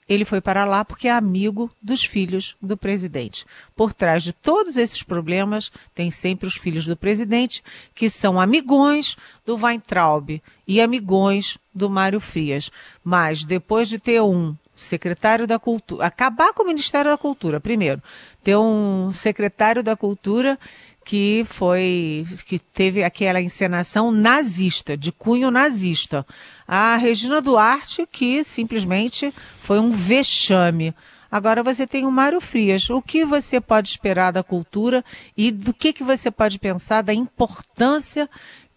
Ele 0.09 0.25
foi 0.25 0.41
para 0.41 0.65
lá 0.65 0.85
porque 0.85 1.09
é 1.09 1.13
amigo 1.13 1.71
dos 1.81 2.05
filhos 2.05 2.57
do 2.61 2.77
presidente. 2.77 3.47
Por 3.75 3.93
trás 3.93 4.23
de 4.23 4.33
todos 4.33 4.77
esses 4.77 5.03
problemas, 5.03 5.71
tem 5.95 6.11
sempre 6.11 6.47
os 6.47 6.57
filhos 6.57 6.87
do 6.87 6.97
presidente, 6.97 7.63
que 7.95 8.11
são 8.11 8.41
amigões 8.41 9.17
do 9.47 9.57
Weintraub 9.57 10.43
e 10.67 10.81
amigões 10.81 11.59
do 11.75 11.89
Mário 11.89 12.21
Frias. 12.21 12.71
Mas 13.03 13.45
depois 13.45 13.89
de 13.89 13.99
ter 13.99 14.21
um 14.21 14.55
secretário 14.75 15.47
da 15.47 15.59
Cultura, 15.59 16.07
acabar 16.07 16.53
com 16.53 16.63
o 16.63 16.67
Ministério 16.67 17.11
da 17.11 17.19
Cultura, 17.19 17.61
primeiro, 17.61 18.03
ter 18.43 18.57
um 18.57 19.13
secretário 19.13 19.83
da 19.83 19.97
Cultura 19.97 20.59
que 21.05 21.45
foi 21.47 22.27
que 22.47 22.59
teve 22.59 23.03
aquela 23.03 23.41
encenação 23.41 24.13
nazista, 24.13 24.97
de 24.97 25.11
cunho 25.11 25.51
nazista. 25.51 26.25
A 26.75 26.97
Regina 26.97 27.43
Duarte, 27.43 28.09
que 28.11 28.43
simplesmente 28.43 29.31
foi 29.61 29.79
um 29.79 29.91
vexame. 29.91 30.95
Agora 31.31 31.63
você 31.63 31.87
tem 31.87 32.07
o 32.07 32.11
Mário 32.11 32.41
Frias. 32.41 32.89
O 32.89 33.03
que 33.03 33.27
você 33.27 33.61
pode 33.61 33.91
esperar 33.91 34.33
da 34.33 34.43
cultura 34.43 35.05
e 35.37 35.51
do 35.51 35.75
que, 35.75 35.93
que 35.93 36.03
você 36.03 36.31
pode 36.31 36.59
pensar 36.59 37.03
da 37.03 37.13
importância 37.13 38.27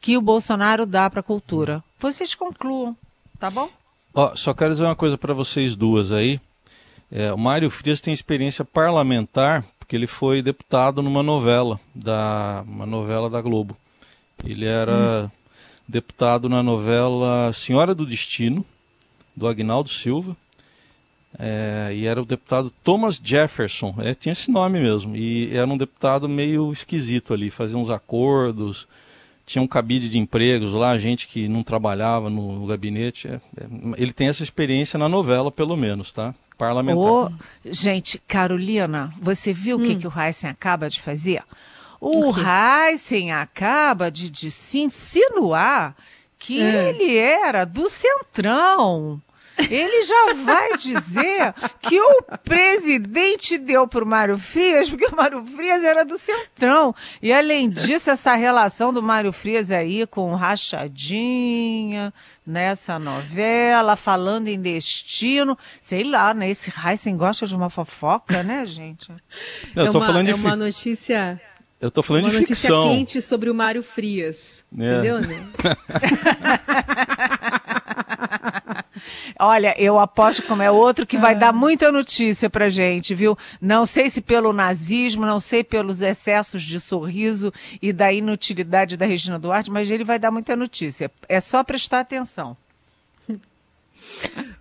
que 0.01 0.17
o 0.17 0.21
Bolsonaro 0.21 0.85
dá 0.85 1.09
para 1.09 1.21
a 1.21 1.23
cultura? 1.23 1.81
Vocês 1.97 2.35
concluam, 2.35 2.97
tá 3.39 3.49
bom? 3.49 3.69
Ó, 4.13 4.35
só 4.35 4.53
quero 4.53 4.71
dizer 4.71 4.83
uma 4.83 4.93
coisa 4.97 5.17
para 5.17 5.33
vocês 5.33 5.73
duas 5.73 6.11
aí. 6.11 6.37
É, 7.09 7.31
o 7.31 7.37
Mário 7.37 7.69
Frias 7.69 8.01
tem 8.01 8.13
experiência 8.13 8.65
parlamentar 8.65 9.63
porque 9.79 9.95
ele 9.95 10.05
foi 10.05 10.41
deputado 10.41 11.01
numa 11.01 11.23
novela 11.23 11.79
da 11.95 12.61
uma 12.67 12.85
novela 12.85 13.29
da 13.29 13.39
Globo. 13.39 13.77
Ele 14.43 14.65
era 14.65 15.31
hum. 15.33 15.44
Deputado 15.87 16.49
na 16.49 16.63
novela 16.63 17.51
Senhora 17.53 17.93
do 17.93 18.05
Destino 18.05 18.65
do 19.35 19.47
Agnaldo 19.47 19.89
Silva. 19.89 20.35
É, 21.37 21.91
e 21.93 22.05
era 22.05 22.21
o 22.21 22.25
deputado 22.25 22.71
Thomas 22.83 23.19
Jefferson, 23.21 23.93
é, 23.99 24.13
tinha 24.13 24.31
esse 24.31 24.49
nome 24.49 24.79
mesmo, 24.79 25.17
e 25.17 25.53
era 25.53 25.67
um 25.67 25.75
deputado 25.75 26.29
meio 26.29 26.71
esquisito 26.71 27.33
ali, 27.33 27.49
fazia 27.49 27.77
uns 27.77 27.89
acordos, 27.89 28.87
tinha 29.45 29.61
um 29.61 29.67
cabide 29.67 30.07
de 30.07 30.17
empregos 30.17 30.71
lá, 30.71 30.97
gente 30.97 31.27
que 31.27 31.49
não 31.49 31.61
trabalhava 31.61 32.29
no, 32.29 32.65
gabinete. 32.65 33.27
É, 33.27 33.33
é, 33.33 33.67
ele 33.97 34.13
tem 34.13 34.29
essa 34.29 34.43
experiência 34.43 34.97
na 34.97 35.09
novela, 35.09 35.51
pelo 35.51 35.75
menos, 35.75 36.11
tá? 36.13 36.33
parlamentar. 36.57 37.03
Oh, 37.03 37.29
gente, 37.65 38.17
Carolina, 38.27 39.13
você 39.21 39.51
viu 39.51 39.77
o 39.77 39.81
hum. 39.81 39.83
que, 39.83 39.95
que 39.97 40.07
o 40.07 40.13
Heisen 40.17 40.49
acaba 40.49 40.89
de 40.89 41.01
fazer? 41.01 41.43
O, 41.99 42.31
Heisen 42.31 43.31
acaba 43.31 44.11
de, 44.11 44.29
de 44.29 44.51
se 44.51 44.79
insinuar 44.79 45.95
que 46.37 46.61
é. 46.61 46.89
ele 46.89 47.17
era 47.17 47.65
do 47.65 47.89
Centrão. 47.89 49.21
Ele 49.57 50.03
já 50.03 50.33
vai 50.43 50.77
dizer 50.77 51.53
que 51.81 51.99
o 51.99 52.21
presidente 52.43 53.57
deu 53.57 53.87
para 53.87 54.03
o 54.03 54.07
Mário 54.07 54.37
Frias, 54.37 54.89
porque 54.89 55.05
o 55.05 55.15
Mário 55.15 55.45
Frias 55.45 55.83
era 55.83 56.03
do 56.03 56.17
Centrão. 56.17 56.93
E 57.21 57.31
além 57.31 57.69
disso, 57.69 58.09
essa 58.09 58.35
relação 58.35 58.93
do 58.93 59.01
Mário 59.01 59.31
Frias 59.31 59.71
aí 59.71 60.05
com 60.05 60.35
Rachadinha, 60.35 62.13
nessa 62.45 62.99
novela, 62.99 63.95
falando 63.95 64.49
em 64.49 64.59
destino, 64.59 65.57
sei 65.81 66.03
lá, 66.03 66.33
né? 66.33 66.49
Esse 66.49 66.71
Heisen 66.71 67.15
gosta 67.15 67.47
de 67.47 67.55
uma 67.55 67.69
fofoca, 67.69 68.43
né, 68.43 68.65
gente? 68.65 69.09
Não, 69.73 69.85
eu 69.85 69.91
tô 69.91 69.99
é 69.99 70.01
uma, 70.01 70.07
falando 70.07 70.25
de 70.25 70.31
é 70.31 70.35
uma 70.35 70.55
notícia 70.55 71.39
eu 71.79 71.91
tô 71.91 72.01
falando 72.01 72.25
Uma 72.25 72.31
de 72.31 72.37
ficção. 72.45 72.81
Uma 72.81 72.85
notícia 72.85 72.97
quente 72.97 73.21
sobre 73.21 73.49
o 73.49 73.55
Mário 73.55 73.83
Frias. 73.83 74.63
É. 74.77 74.93
Entendeu, 74.93 75.21
né? 75.21 75.47
Olha, 79.37 79.75
eu 79.77 79.99
aposto 79.99 80.43
como 80.43 80.61
é 80.61 80.71
outro 80.71 81.05
que 81.05 81.17
vai 81.17 81.35
dar 81.35 81.51
muita 81.51 81.91
notícia 81.91 82.49
pra 82.49 82.69
gente, 82.69 83.13
viu? 83.13 83.37
Não 83.59 83.85
sei 83.85 84.09
se 84.09 84.21
pelo 84.21 84.53
nazismo, 84.53 85.25
não 85.25 85.39
sei 85.39 85.63
pelos 85.63 86.01
excessos 86.01 86.63
de 86.63 86.79
sorriso 86.79 87.53
e 87.81 87.91
da 87.91 88.11
inutilidade 88.13 88.95
da 88.95 89.05
Regina 89.05 89.37
Duarte, 89.37 89.69
mas 89.69 89.91
ele 89.91 90.03
vai 90.03 90.17
dar 90.17 90.31
muita 90.31 90.55
notícia. 90.55 91.11
É 91.27 91.39
só 91.39 91.63
prestar 91.63 91.99
atenção. 91.99 92.55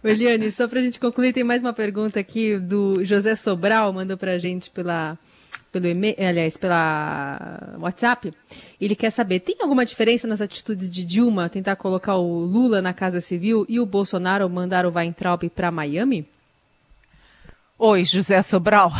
Eliane, 0.03 0.51
só 0.51 0.67
pra 0.67 0.83
gente 0.83 0.99
concluir, 0.99 1.33
tem 1.33 1.45
mais 1.45 1.63
uma 1.63 1.73
pergunta 1.73 2.19
aqui 2.19 2.59
do 2.59 3.05
José 3.05 3.35
Sobral, 3.37 3.93
mandou 3.93 4.17
pra 4.17 4.39
gente 4.39 4.71
pela 4.71 5.19
pelo 5.75 5.89
e-mail, 5.89 6.15
aliás, 6.19 6.57
pela 6.57 7.75
WhatsApp, 7.81 8.33
ele 8.81 8.95
quer 8.95 9.11
saber, 9.11 9.41
tem 9.41 9.57
alguma 9.61 9.85
diferença 9.85 10.25
nas 10.25 10.41
atitudes 10.41 10.89
de 10.89 11.05
Dilma 11.05 11.49
tentar 11.49 11.75
colocar 11.75 12.15
o 12.15 12.45
Lula 12.45 12.81
na 12.81 12.95
Casa 12.95 13.21
Civil 13.21 13.67
e 13.69 13.81
o 13.81 13.87
Bolsonaro 13.87 14.49
mandar 14.49 14.87
o 14.87 14.93
Weintraub 14.95 15.43
para 15.51 15.73
Miami? 15.73 16.29
Oi, 17.77 18.05
José 18.05 18.41
Sobral. 18.41 18.93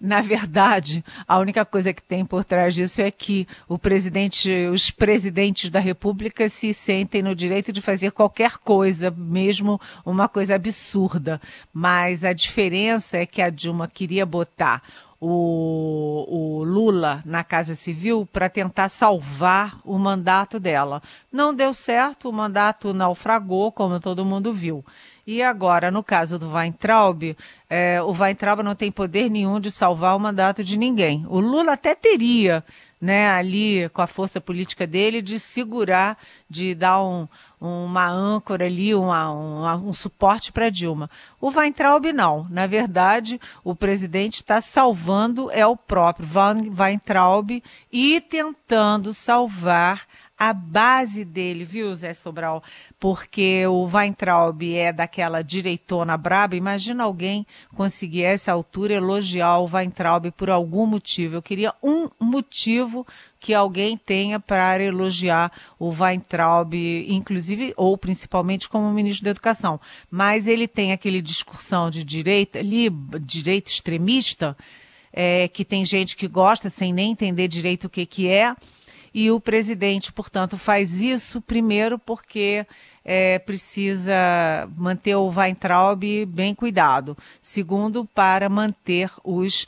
Na 0.00 0.20
verdade, 0.20 1.04
a 1.26 1.38
única 1.38 1.64
coisa 1.64 1.94
que 1.94 2.02
tem 2.02 2.24
por 2.24 2.44
trás 2.44 2.74
disso 2.74 3.00
é 3.00 3.12
que 3.12 3.46
presidente, 3.80 4.50
os 4.66 4.90
presidentes 4.90 5.70
da 5.70 5.78
República 5.78 6.48
se 6.48 6.74
sentem 6.74 7.22
no 7.22 7.32
direito 7.32 7.72
de 7.72 7.80
fazer 7.80 8.10
qualquer 8.10 8.58
coisa, 8.58 9.08
mesmo 9.08 9.80
uma 10.04 10.28
coisa 10.28 10.56
absurda. 10.56 11.40
Mas 11.72 12.24
a 12.24 12.32
diferença 12.32 13.18
é 13.18 13.24
que 13.24 13.40
a 13.40 13.50
Dilma 13.50 13.86
queria 13.86 14.26
botar 14.26 14.82
o, 15.20 16.60
o 16.60 16.64
Lula 16.64 17.22
na 17.24 17.42
Casa 17.42 17.74
Civil 17.74 18.28
para 18.32 18.48
tentar 18.48 18.88
salvar 18.88 19.78
o 19.84 19.98
mandato 19.98 20.60
dela. 20.60 21.02
Não 21.32 21.52
deu 21.52 21.74
certo, 21.74 22.28
o 22.28 22.32
mandato 22.32 22.94
naufragou, 22.94 23.72
como 23.72 24.00
todo 24.00 24.24
mundo 24.24 24.52
viu. 24.52 24.84
E 25.26 25.42
agora, 25.42 25.90
no 25.90 26.02
caso 26.02 26.38
do 26.38 26.50
Weintraub, 26.50 27.36
é, 27.68 28.00
o 28.00 28.12
Weintraub 28.12 28.62
não 28.62 28.74
tem 28.74 28.90
poder 28.90 29.28
nenhum 29.28 29.60
de 29.60 29.70
salvar 29.70 30.16
o 30.16 30.20
mandato 30.20 30.64
de 30.64 30.78
ninguém. 30.78 31.26
O 31.28 31.38
Lula 31.38 31.74
até 31.74 31.94
teria 31.94 32.64
né, 33.00 33.30
ali 33.30 33.88
com 33.90 34.02
a 34.02 34.06
força 34.06 34.40
política 34.40 34.86
dele, 34.86 35.22
de 35.22 35.38
segurar, 35.38 36.18
de 36.48 36.74
dar 36.74 37.02
um, 37.02 37.28
uma 37.60 38.08
âncora 38.08 38.66
ali, 38.66 38.94
uma, 38.94 39.32
um, 39.32 39.88
um 39.88 39.92
suporte 39.92 40.52
para 40.52 40.70
Dilma. 40.70 41.08
O 41.40 41.50
Weintraub 41.50 42.12
não. 42.12 42.46
Na 42.50 42.66
verdade, 42.66 43.40
o 43.62 43.74
presidente 43.74 44.36
está 44.36 44.60
salvando 44.60 45.50
é 45.50 45.66
o 45.66 45.76
próprio 45.76 46.28
Weintraub 46.76 47.62
e 47.92 48.20
tentando 48.20 49.14
salvar 49.14 50.06
a 50.38 50.52
base 50.52 51.24
dele, 51.24 51.64
viu, 51.64 51.92
Zé 51.96 52.14
Sobral? 52.14 52.62
Porque 53.00 53.66
o 53.66 53.88
Weintraub 53.92 54.62
é 54.62 54.92
daquela 54.92 55.42
direitona 55.42 56.16
braba. 56.16 56.54
Imagina 56.54 57.02
alguém 57.02 57.44
conseguir 57.74 58.24
a 58.24 58.28
essa 58.30 58.52
altura 58.52 58.94
elogiar 58.94 59.58
o 59.58 59.68
Weintraub 59.68 60.30
por 60.30 60.48
algum 60.48 60.86
motivo. 60.86 61.34
Eu 61.34 61.42
queria 61.42 61.74
um 61.82 62.08
motivo 62.20 63.04
que 63.40 63.52
alguém 63.52 63.96
tenha 63.96 64.38
para 64.38 64.82
elogiar 64.82 65.50
o 65.76 65.88
Weintraub, 65.88 66.72
inclusive 67.08 67.74
ou 67.76 67.98
principalmente 67.98 68.68
como 68.68 68.92
ministro 68.92 69.24
da 69.24 69.30
Educação. 69.30 69.80
Mas 70.08 70.46
ele 70.46 70.68
tem 70.68 70.92
aquele 70.92 71.20
discursão 71.20 71.90
de 71.90 72.04
direita 72.04 72.60
ali, 72.60 72.88
direita 73.20 73.70
extremista, 73.70 74.56
é, 75.12 75.48
que 75.48 75.64
tem 75.64 75.84
gente 75.84 76.16
que 76.16 76.28
gosta 76.28 76.70
sem 76.70 76.92
nem 76.92 77.10
entender 77.10 77.48
direito 77.48 77.86
o 77.86 77.90
que, 77.90 78.06
que 78.06 78.28
é 78.28 78.54
e 79.12 79.30
o 79.30 79.40
presidente, 79.40 80.12
portanto, 80.12 80.56
faz 80.56 81.00
isso 81.00 81.40
primeiro 81.40 81.98
porque 81.98 82.66
é, 83.10 83.38
precisa 83.38 84.68
manter 84.76 85.14
o 85.14 85.30
Weintraub 85.30 86.26
bem 86.26 86.54
cuidado. 86.54 87.16
Segundo, 87.40 88.04
para 88.04 88.50
manter 88.50 89.10
os 89.24 89.66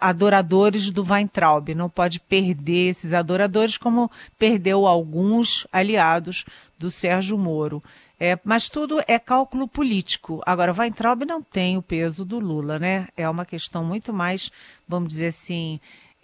adoradores 0.00 0.90
do 0.90 1.02
Weintraub. 1.02 1.74
Não 1.74 1.88
pode 1.88 2.20
perder 2.20 2.90
esses 2.90 3.14
adoradores, 3.14 3.78
como 3.78 4.10
perdeu 4.38 4.86
alguns 4.86 5.66
aliados 5.72 6.44
do 6.78 6.90
Sérgio 6.90 7.38
Moro. 7.38 7.82
É, 8.20 8.38
mas 8.44 8.68
tudo 8.68 9.00
é 9.06 9.18
cálculo 9.18 9.66
político. 9.66 10.42
Agora, 10.44 10.74
Weintraub 10.76 11.24
não 11.24 11.40
tem 11.40 11.78
o 11.78 11.82
peso 11.82 12.22
do 12.22 12.38
Lula, 12.38 12.78
né? 12.78 13.08
É 13.16 13.26
uma 13.30 13.46
questão 13.46 13.82
muito 13.82 14.12
mais, 14.12 14.50
vamos 14.86 15.08
dizer 15.08 15.28
assim, 15.28 15.80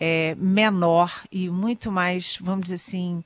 é, 0.07 0.35
menor 0.39 1.25
e 1.33 1.49
muito 1.49 1.91
mais, 1.91 2.37
vamos 2.39 2.65
dizer 2.65 2.75
assim, 2.75 3.25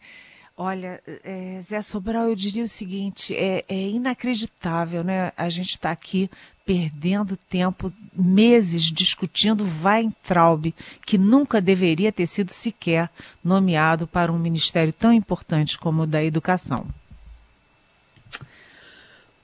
olha, 0.56 1.02
é, 1.24 1.60
Zé 1.60 1.82
Sobral, 1.82 2.28
eu 2.28 2.36
diria 2.36 2.62
o 2.62 2.68
seguinte, 2.68 3.34
é, 3.34 3.64
é 3.68 3.88
inacreditável, 3.88 5.02
né? 5.02 5.32
A 5.36 5.50
gente 5.50 5.70
está 5.70 5.90
aqui 5.90 6.30
perdendo 6.64 7.36
tempo, 7.36 7.92
meses 8.14 8.84
discutindo 8.84 9.66
Weintraub, 9.82 10.72
que 11.04 11.18
nunca 11.18 11.60
deveria 11.60 12.12
ter 12.12 12.28
sido 12.28 12.52
sequer 12.52 13.10
nomeado 13.42 14.06
para 14.06 14.32
um 14.32 14.38
ministério 14.38 14.92
tão 14.92 15.12
importante 15.12 15.76
como 15.76 16.02
o 16.02 16.06
da 16.06 16.22
educação. 16.22 16.86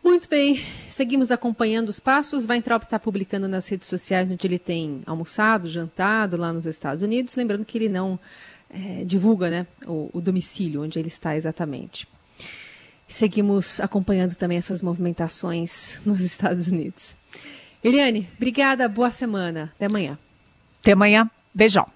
Muito 0.04 0.28
bem, 0.28 0.62
seguimos 0.90 1.30
acompanhando 1.30 1.88
os 1.88 1.98
passos. 1.98 2.44
Weintraub 2.46 2.84
está 2.84 2.98
publicando 2.98 3.48
nas 3.48 3.66
redes 3.66 3.88
sociais 3.88 4.30
onde 4.30 4.46
ele 4.46 4.58
tem 4.58 5.00
almoçado, 5.06 5.66
jantado 5.66 6.36
lá 6.36 6.52
nos 6.52 6.66
Estados 6.66 7.02
Unidos. 7.02 7.34
Lembrando 7.34 7.64
que 7.64 7.78
ele 7.78 7.88
não 7.88 8.20
é, 8.68 9.02
divulga 9.02 9.48
né, 9.48 9.66
o, 9.86 10.10
o, 10.12 10.20
domicílio 10.20 10.82
onde 10.82 10.98
ele 10.98 11.08
está 11.08 11.34
exatamente. 11.34 12.06
Seguimos 13.08 13.80
acompanhando 13.80 14.34
também 14.34 14.58
essas 14.58 14.82
movimentações 14.82 15.98
nos 16.04 16.20
Estados 16.20 16.68
Unidos. 16.68 17.16
Eliane, 17.82 18.28
obrigada, 18.36 18.86
boa 18.86 19.10
semana. 19.10 19.72
Até 19.74 19.86
amanhã. 19.86 20.18
Até 20.82 20.92
amanhã. 20.92 21.30
Beijão. 21.54 21.94